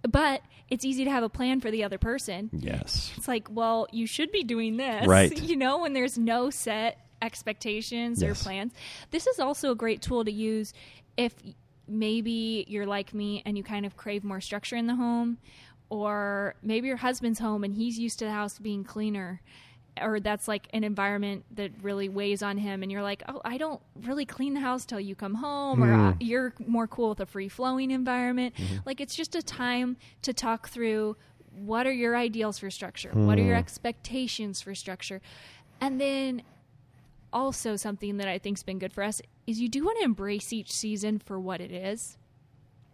but 0.02 0.42
it's 0.68 0.84
easy 0.84 1.04
to 1.04 1.10
have 1.10 1.22
a 1.22 1.28
plan 1.28 1.60
for 1.60 1.70
the 1.70 1.82
other 1.84 1.98
person. 1.98 2.50
yes 2.52 3.12
It's 3.16 3.26
like, 3.28 3.48
well, 3.50 3.86
you 3.92 4.06
should 4.06 4.30
be 4.32 4.44
doing 4.44 4.76
this. 4.76 5.06
Right. 5.06 5.32
You 5.50 5.56
know, 5.56 5.78
when 5.78 5.92
there's 5.92 6.16
no 6.16 6.50
set 6.50 6.98
expectations 7.22 8.22
or 8.22 8.34
plans. 8.34 8.72
This 9.10 9.26
is 9.26 9.38
also 9.38 9.72
a 9.72 9.74
great 9.74 10.00
tool 10.02 10.24
to 10.24 10.32
use 10.32 10.72
if 11.16 11.34
maybe 11.88 12.64
you're 12.68 12.86
like 12.86 13.12
me 13.12 13.42
and 13.44 13.56
you 13.58 13.64
kind 13.64 13.84
of 13.84 13.96
crave 13.96 14.22
more 14.24 14.40
structure 14.40 14.76
in 14.76 14.86
the 14.86 14.94
home, 14.94 15.38
or 15.88 16.54
maybe 16.62 16.86
your 16.88 16.98
husband's 16.98 17.40
home 17.40 17.64
and 17.64 17.74
he's 17.74 17.98
used 17.98 18.18
to 18.20 18.24
the 18.24 18.30
house 18.30 18.58
being 18.58 18.84
cleaner. 18.84 19.40
Or 20.00 20.20
that's 20.20 20.48
like 20.48 20.68
an 20.72 20.84
environment 20.84 21.44
that 21.52 21.72
really 21.82 22.08
weighs 22.08 22.42
on 22.42 22.58
him, 22.58 22.82
and 22.82 22.90
you're 22.90 23.02
like, 23.02 23.22
oh, 23.28 23.40
I 23.44 23.58
don't 23.58 23.80
really 24.02 24.24
clean 24.24 24.54
the 24.54 24.60
house 24.60 24.84
till 24.84 25.00
you 25.00 25.14
come 25.14 25.34
home, 25.34 25.82
or 25.82 25.94
hmm. 25.94 26.00
uh, 26.00 26.12
you're 26.20 26.54
more 26.66 26.86
cool 26.86 27.10
with 27.10 27.20
a 27.20 27.26
free 27.26 27.48
flowing 27.48 27.90
environment. 27.90 28.54
Mm-hmm. 28.54 28.76
Like, 28.86 29.00
it's 29.00 29.14
just 29.14 29.34
a 29.34 29.42
time 29.42 29.96
to 30.22 30.32
talk 30.32 30.68
through 30.68 31.16
what 31.52 31.86
are 31.86 31.92
your 31.92 32.16
ideals 32.16 32.58
for 32.58 32.70
structure? 32.70 33.10
What 33.12 33.38
are 33.38 33.42
your 33.42 33.56
hmm. 33.56 33.60
expectations 33.60 34.60
for 34.60 34.74
structure? 34.74 35.20
And 35.80 36.00
then 36.00 36.42
also 37.32 37.76
something 37.76 38.16
that 38.18 38.28
I 38.28 38.38
think's 38.38 38.62
been 38.62 38.78
good 38.78 38.92
for 38.92 39.02
us 39.02 39.20
is 39.46 39.60
you 39.60 39.68
do 39.68 39.84
want 39.84 39.98
to 39.98 40.04
embrace 40.04 40.52
each 40.52 40.72
season 40.72 41.18
for 41.18 41.38
what 41.38 41.60
it 41.60 41.70
is. 41.70 42.18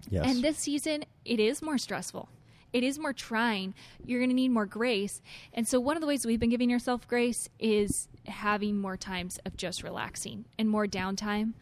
yes 0.09 0.27
And 0.27 0.43
this 0.43 0.59
season, 0.59 1.05
it 1.25 1.41
is 1.41 1.63
more 1.63 1.79
stressful. 1.79 2.29
It 2.73 2.83
is 2.83 2.99
more 2.99 3.13
trying. 3.13 3.75
You're 4.05 4.21
going 4.21 4.31
to 4.31 4.35
need 4.37 4.51
more 4.51 4.67
grace. 4.67 5.21
And 5.53 5.67
so, 5.67 5.81
one 5.81 5.97
of 5.97 6.01
the 6.01 6.07
ways 6.07 6.27
we've 6.27 6.41
been 6.41 6.51
giving 6.51 6.71
yourself 6.71 7.07
grace 7.09 7.49
is 7.59 8.09
having 8.27 8.79
more 8.79 8.97
times 8.97 9.39
of 9.45 9.57
just 9.57 9.83
relaxing 9.83 10.45
and 10.59 10.69
more 10.69 10.87
downtime 10.87 11.53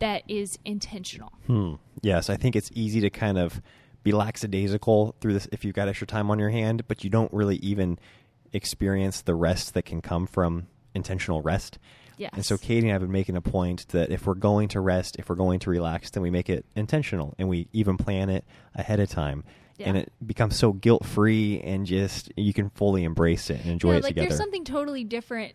that 0.00 0.22
is 0.28 0.58
intentional. 0.64 1.32
Hmm. 1.46 1.74
Yes, 2.02 2.30
I 2.30 2.36
think 2.36 2.56
it's 2.56 2.70
easy 2.74 3.00
to 3.02 3.10
kind 3.10 3.38
of 3.38 3.62
be 4.02 4.12
lackadaisical 4.12 5.14
through 5.20 5.34
this 5.34 5.48
if 5.52 5.64
you've 5.64 5.74
got 5.74 5.88
extra 5.88 6.06
time 6.06 6.30
on 6.30 6.38
your 6.38 6.50
hand, 6.50 6.88
but 6.88 7.04
you 7.04 7.10
don't 7.10 7.32
really 7.32 7.56
even 7.56 7.98
experience 8.52 9.20
the 9.20 9.34
rest 9.34 9.74
that 9.74 9.84
can 9.84 10.00
come 10.00 10.26
from 10.26 10.66
intentional 10.94 11.42
rest. 11.42 11.78
Yes. 12.16 12.32
And 12.34 12.44
so 12.44 12.58
Katie 12.58 12.80
and 12.80 12.90
I 12.90 12.92
have 12.92 13.02
been 13.02 13.12
making 13.12 13.36
a 13.36 13.40
point 13.40 13.88
that 13.88 14.10
if 14.10 14.26
we're 14.26 14.34
going 14.34 14.68
to 14.68 14.80
rest, 14.80 15.16
if 15.18 15.28
we're 15.28 15.36
going 15.36 15.58
to 15.60 15.70
relax, 15.70 16.10
then 16.10 16.22
we 16.22 16.30
make 16.30 16.50
it 16.50 16.66
intentional 16.76 17.34
and 17.38 17.48
we 17.48 17.68
even 17.72 17.96
plan 17.96 18.28
it 18.28 18.44
ahead 18.74 19.00
of 19.00 19.08
time. 19.08 19.44
And 19.86 19.96
it 19.96 20.12
becomes 20.24 20.56
so 20.56 20.72
guilt 20.72 21.04
free 21.04 21.60
and 21.60 21.86
just 21.86 22.32
you 22.36 22.52
can 22.52 22.70
fully 22.70 23.04
embrace 23.04 23.50
it 23.50 23.60
and 23.60 23.70
enjoy 23.70 23.92
yeah, 23.92 23.98
it 23.98 24.02
like 24.02 24.10
together. 24.10 24.28
there's 24.28 24.38
something 24.38 24.64
totally 24.64 25.04
different 25.04 25.54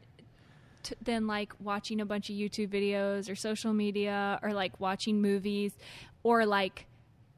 t- 0.83 0.95
than 1.01 1.27
like 1.27 1.53
watching 1.59 2.01
a 2.01 2.05
bunch 2.05 2.29
of 2.29 2.35
YouTube 2.35 2.69
videos 2.69 3.29
or 3.29 3.35
social 3.35 3.73
media 3.73 4.39
or 4.41 4.53
like 4.53 4.79
watching 4.79 5.21
movies 5.21 5.73
or 6.23 6.45
like 6.45 6.87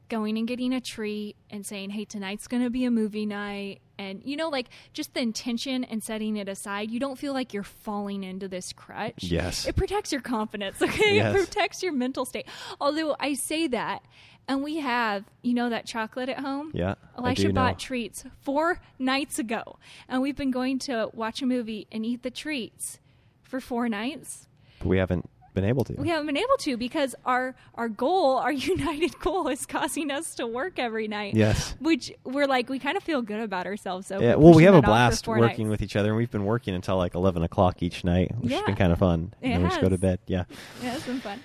going 0.08 0.38
and 0.38 0.48
getting 0.48 0.72
a 0.72 0.80
treat 0.80 1.36
and 1.50 1.64
saying, 1.64 1.90
"Hey, 1.90 2.04
tonight's 2.04 2.46
going 2.46 2.62
to 2.62 2.70
be 2.70 2.84
a 2.84 2.90
movie 2.90 3.26
night." 3.26 3.80
And 3.98 4.22
you 4.24 4.36
know, 4.36 4.48
like 4.48 4.68
just 4.92 5.14
the 5.14 5.20
intention 5.20 5.84
and 5.84 6.02
setting 6.02 6.36
it 6.36 6.48
aside, 6.48 6.90
you 6.90 7.00
don't 7.00 7.18
feel 7.18 7.32
like 7.32 7.52
you're 7.52 7.62
falling 7.62 8.24
into 8.24 8.48
this 8.48 8.72
crutch. 8.72 9.24
Yes. 9.24 9.66
It 9.66 9.76
protects 9.76 10.12
your 10.12 10.20
confidence, 10.20 10.80
okay? 10.82 11.16
Yes. 11.16 11.34
It 11.34 11.38
protects 11.38 11.82
your 11.82 11.92
mental 11.92 12.24
state. 12.24 12.46
Although 12.80 13.16
I 13.18 13.34
say 13.34 13.66
that, 13.68 14.02
and 14.48 14.62
we 14.64 14.78
have, 14.78 15.24
you 15.42 15.54
know, 15.54 15.68
that 15.70 15.86
chocolate 15.86 16.28
at 16.28 16.40
home. 16.40 16.70
yeah. 16.74 16.94
I 17.16 17.18
Elisha 17.20 17.42
do 17.42 17.48
know. 17.52 17.60
bought 17.60 17.78
treats 17.78 18.24
four 18.40 18.80
nights 18.98 19.38
ago, 19.38 19.78
and 20.08 20.22
we've 20.22 20.36
been 20.36 20.50
going 20.50 20.78
to 20.80 21.10
watch 21.12 21.42
a 21.42 21.46
movie 21.46 21.86
and 21.92 22.04
eat 22.06 22.22
the 22.22 22.30
treats 22.30 22.98
for 23.42 23.60
four 23.60 23.88
nights. 23.88 24.46
But 24.80 24.88
we 24.88 24.98
haven't 24.98 25.28
been 25.54 25.64
able 25.64 25.82
to. 25.84 25.94
We 25.94 26.08
haven't 26.08 26.26
been 26.26 26.36
able 26.36 26.56
to 26.60 26.76
because 26.76 27.14
our 27.24 27.56
our 27.74 27.88
goal, 27.88 28.36
our 28.36 28.52
united 28.74 29.18
goal, 29.18 29.48
is 29.48 29.66
causing 29.66 30.10
us 30.10 30.34
to 30.36 30.46
work 30.46 30.78
every 30.78 31.08
night. 31.08 31.34
Yes. 31.34 31.74
which 31.80 32.12
we're 32.24 32.46
like, 32.46 32.68
we 32.68 32.78
kind 32.78 32.96
of 32.96 33.02
feel 33.02 33.22
good 33.22 33.40
about 33.40 33.66
ourselves. 33.66 34.06
So 34.06 34.20
Yeah, 34.20 34.36
well, 34.36 34.54
we 34.54 34.64
have 34.64 34.74
a 34.74 34.80
that 34.80 34.88
off 34.88 35.14
for 35.14 35.24
blast 35.24 35.26
working 35.28 35.66
nights. 35.66 35.70
with 35.70 35.82
each 35.82 35.96
other, 35.96 36.08
and 36.10 36.16
we've 36.16 36.30
been 36.30 36.44
working 36.44 36.74
until 36.74 36.96
like 36.96 37.14
eleven 37.16 37.42
o'clock 37.42 37.82
each 37.82 38.04
night, 38.04 38.30
which 38.38 38.52
has 38.52 38.60
Yeah. 38.60 38.66
been 38.66 38.76
kind 38.76 38.92
of 38.92 38.98
fun. 39.00 39.34
It 39.40 39.46
and 39.46 39.52
then 39.54 39.62
we 39.64 39.68
just 39.68 39.80
go 39.80 39.88
to 39.88 39.98
bed. 39.98 40.20
Yeah, 40.26 40.44
Yeah, 40.82 40.94
it's 40.94 41.06
been 41.06 41.20
fun. 41.20 41.40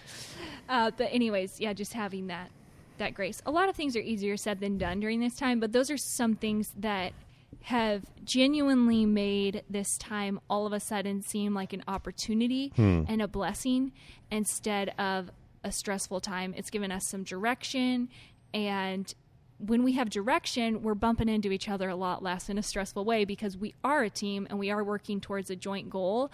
Uh, 0.70 0.92
but 0.96 1.10
anyways, 1.12 1.60
yeah, 1.60 1.74
just 1.74 1.94
having 1.94 2.28
that 2.28 2.50
that 2.98 3.14
grace. 3.14 3.42
A 3.46 3.52
lot 3.52 3.70
of 3.70 3.76
things 3.76 3.96
are 3.96 4.02
easier 4.02 4.38
said 4.38 4.60
than 4.60 4.78
done 4.78 5.00
during 5.00 5.20
this 5.20 5.36
time, 5.36 5.60
but 5.60 5.72
those 5.72 5.90
are 5.92 5.98
some 5.98 6.36
things 6.36 6.72
that 6.78 7.14
have 7.64 8.04
genuinely 8.26 9.06
made 9.06 9.64
this 9.70 9.98
time 9.98 10.40
all 10.50 10.66
of 10.66 10.74
a 10.74 10.80
sudden 10.80 11.22
seem 11.22 11.54
like 11.54 11.72
an 11.72 11.84
opportunity 11.88 12.74
Hmm. 12.76 13.04
and 13.08 13.22
a 13.22 13.28
blessing 13.28 13.94
instead 14.32 14.90
of 15.00 15.32
a 15.64 15.72
stressful 15.72 16.20
time. 16.20 16.54
It's 16.58 16.70
given 16.70 16.92
us 16.92 17.08
some 17.08 17.24
direction 17.24 18.10
and 18.54 19.14
when 19.60 19.84
we 19.84 19.94
have 19.94 20.10
direction, 20.10 20.82
we're 20.82 20.96
bumping 20.96 21.30
into 21.30 21.52
each 21.52 21.70
other 21.70 21.88
a 21.90 21.96
lot 21.96 22.22
less 22.22 22.50
in 22.50 22.58
a 22.58 22.64
stressful 22.64 23.06
way 23.06 23.24
because 23.24 23.58
we 23.58 23.74
are 23.84 24.04
a 24.04 24.10
team 24.10 24.48
and 24.50 24.60
we 24.60 24.72
are 24.72 24.84
working 24.84 25.22
towards 25.22 25.50
a 25.50 25.56
joint 25.56 25.90
goal. 25.90 26.32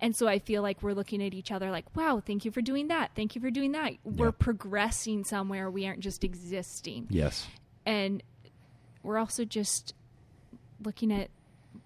And 0.00 0.16
so 0.16 0.26
I 0.26 0.38
feel 0.38 0.62
like 0.62 0.82
we're 0.82 0.94
looking 0.94 1.22
at 1.22 1.34
each 1.34 1.52
other 1.52 1.70
like, 1.70 1.94
wow, 1.94 2.22
thank 2.24 2.44
you 2.44 2.50
for 2.50 2.60
doing 2.60 2.88
that. 2.88 3.12
Thank 3.14 3.34
you 3.34 3.40
for 3.40 3.50
doing 3.50 3.72
that. 3.72 3.94
We're 4.04 4.32
progressing 4.32 5.24
somewhere. 5.24 5.70
We 5.70 5.86
aren't 5.86 6.00
just 6.00 6.24
existing. 6.24 7.06
yes, 7.10 7.46
And 7.86 8.22
we're 9.02 9.18
also 9.18 9.44
just 9.44 9.94
looking 10.82 11.12
at 11.12 11.30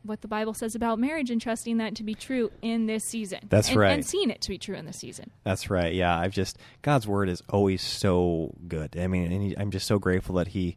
what 0.06 0.22
the 0.22 0.28
Bible 0.28 0.54
says 0.54 0.74
about 0.74 0.98
marriage 0.98 1.30
and 1.30 1.40
trusting 1.40 1.76
that 1.78 1.94
to 1.96 2.02
be 2.04 2.14
true 2.14 2.50
in 2.62 2.86
this 2.86 3.04
season. 3.04 3.40
That's 3.48 3.68
And- 3.68 3.76
right. 3.78 3.92
And 3.92 4.04
seeing 4.06 4.30
it 4.30 4.40
to 4.42 4.48
be 4.48 4.58
true 4.58 4.76
in 4.76 4.86
this 4.86 4.98
season. 4.98 5.30
that's 5.44 5.68
right. 5.70 5.92
Yeah, 5.94 6.16
I've 6.18 6.32
just 6.32 6.58
God's 6.82 7.06
word 7.06 7.28
is 7.28 7.42
always 7.50 7.82
so 7.82 8.54
good. 8.68 8.96
I 8.98 9.06
mean, 9.06 9.30
and 9.30 9.42
he, 9.42 9.58
I'm 9.58 9.70
just 9.70 9.86
so 9.86 9.98
grateful 9.98 10.36
that 10.36 10.48
He, 10.48 10.76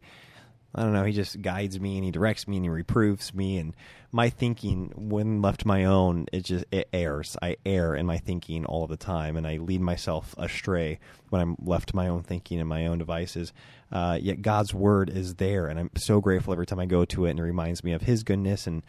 I 0.74 0.82
don't 0.82 0.92
know, 0.92 1.04
He 1.04 1.12
just 1.12 1.40
guides 1.42 1.80
me 1.80 1.96
and 1.96 2.04
He 2.04 2.10
directs 2.10 2.46
me 2.46 2.56
and 2.56 2.64
He 2.64 2.70
reproves 2.70 3.32
me. 3.34 3.58
And 3.58 3.74
my 4.12 4.28
thinking, 4.28 4.92
when 4.96 5.40
left 5.40 5.64
my 5.64 5.84
own, 5.84 6.26
it 6.32 6.44
just 6.44 6.64
it 6.72 6.88
errs. 6.92 7.36
I 7.40 7.56
err 7.64 7.94
in 7.94 8.06
my 8.06 8.18
thinking 8.18 8.64
all 8.64 8.88
the 8.88 8.96
time, 8.96 9.36
and 9.36 9.46
I 9.46 9.58
lead 9.58 9.80
myself 9.80 10.34
astray 10.36 10.98
when 11.28 11.40
I'm 11.40 11.56
left 11.62 11.90
to 11.90 11.96
my 11.96 12.08
own 12.08 12.24
thinking 12.24 12.58
and 12.58 12.68
my 12.68 12.86
own 12.86 12.98
devices. 12.98 13.52
Uh, 13.92 14.18
yet 14.20 14.42
God's 14.42 14.74
word 14.74 15.10
is 15.10 15.36
there, 15.36 15.66
and 15.68 15.78
I'm 15.78 15.90
so 15.96 16.20
grateful 16.20 16.52
every 16.52 16.66
time 16.66 16.80
I 16.80 16.86
go 16.86 17.04
to 17.04 17.26
it, 17.26 17.30
and 17.30 17.38
it 17.38 17.42
reminds 17.44 17.84
me 17.84 17.92
of 17.92 18.02
His 18.02 18.24
goodness 18.24 18.66
and 18.66 18.82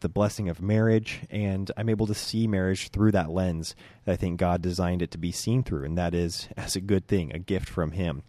the 0.00 0.08
blessing 0.08 0.48
of 0.48 0.60
marriage, 0.62 1.20
and 1.30 1.70
I'm 1.76 1.88
able 1.88 2.06
to 2.06 2.14
see 2.14 2.46
marriage 2.46 2.88
through 2.90 3.12
that 3.12 3.30
lens 3.30 3.74
that 4.04 4.12
I 4.12 4.16
think 4.16 4.38
God 4.38 4.62
designed 4.62 5.02
it 5.02 5.10
to 5.12 5.18
be 5.18 5.32
seen 5.32 5.62
through, 5.62 5.84
and 5.84 5.98
that 5.98 6.14
is 6.14 6.48
as 6.56 6.76
a 6.76 6.80
good 6.80 7.06
thing, 7.06 7.32
a 7.32 7.38
gift 7.38 7.68
from 7.68 7.92
Him. 7.92 8.22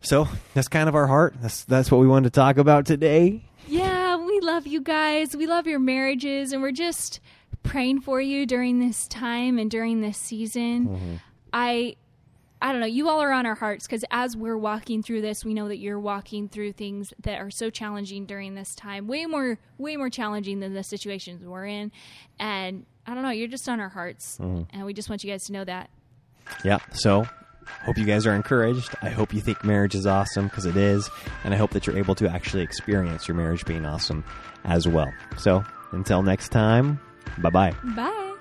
So 0.00 0.28
that's 0.54 0.68
kind 0.68 0.88
of 0.88 0.94
our 0.94 1.06
heart. 1.06 1.34
That's 1.40 1.64
that's 1.64 1.90
what 1.90 2.00
we 2.00 2.06
wanted 2.06 2.32
to 2.32 2.40
talk 2.40 2.56
about 2.56 2.86
today. 2.86 3.44
Yeah, 3.68 4.16
we 4.16 4.40
love 4.40 4.66
you 4.66 4.80
guys. 4.80 5.36
We 5.36 5.46
love 5.46 5.66
your 5.66 5.78
marriages, 5.78 6.52
and 6.52 6.62
we're 6.62 6.72
just 6.72 7.20
praying 7.62 8.00
for 8.00 8.20
you 8.20 8.46
during 8.46 8.78
this 8.78 9.06
time 9.08 9.58
and 9.58 9.70
during 9.70 10.00
this 10.00 10.16
season. 10.16 10.88
Mm-hmm. 10.88 11.14
I, 11.52 11.96
I 12.62 12.72
don't 12.72 12.80
know. 12.80 12.86
You 12.86 13.08
all 13.08 13.22
are 13.22 13.32
on 13.32 13.46
our 13.46 13.54
hearts 13.54 13.86
because 13.86 14.04
as 14.10 14.36
we're 14.36 14.58
walking 14.58 15.02
through 15.02 15.22
this, 15.22 15.44
we 15.44 15.54
know 15.54 15.68
that 15.68 15.78
you're 15.78 15.98
walking 15.98 16.48
through 16.48 16.72
things 16.72 17.12
that 17.22 17.40
are 17.40 17.50
so 17.50 17.70
challenging 17.70 18.26
during 18.26 18.54
this 18.54 18.74
time. 18.74 19.06
Way 19.06 19.26
more, 19.26 19.58
way 19.78 19.96
more 19.96 20.10
challenging 20.10 20.60
than 20.60 20.74
the 20.74 20.82
situations 20.82 21.44
we're 21.44 21.66
in. 21.66 21.90
And 22.38 22.84
I 23.06 23.14
don't 23.14 23.22
know. 23.22 23.30
You're 23.30 23.48
just 23.48 23.68
on 23.68 23.80
our 23.80 23.88
hearts, 23.88 24.38
mm-hmm. 24.38 24.64
and 24.70 24.84
we 24.84 24.92
just 24.92 25.08
want 25.08 25.24
you 25.24 25.30
guys 25.30 25.44
to 25.44 25.52
know 25.52 25.64
that. 25.64 25.90
Yeah. 26.64 26.78
So 26.92 27.26
hope 27.84 27.96
you 27.96 28.04
guys 28.04 28.26
are 28.26 28.34
encouraged. 28.34 28.94
I 29.00 29.08
hope 29.08 29.32
you 29.32 29.40
think 29.40 29.64
marriage 29.64 29.94
is 29.94 30.06
awesome 30.06 30.46
because 30.46 30.66
it 30.66 30.76
is, 30.76 31.08
and 31.44 31.54
I 31.54 31.56
hope 31.56 31.70
that 31.70 31.86
you're 31.86 31.98
able 31.98 32.14
to 32.16 32.28
actually 32.28 32.62
experience 32.62 33.26
your 33.26 33.36
marriage 33.36 33.64
being 33.64 33.86
awesome 33.86 34.24
as 34.64 34.86
well. 34.86 35.10
So 35.38 35.64
until 35.92 36.22
next 36.22 36.50
time, 36.50 37.00
bye 37.38 37.50
bye. 37.50 37.74
Bye. 37.96 38.36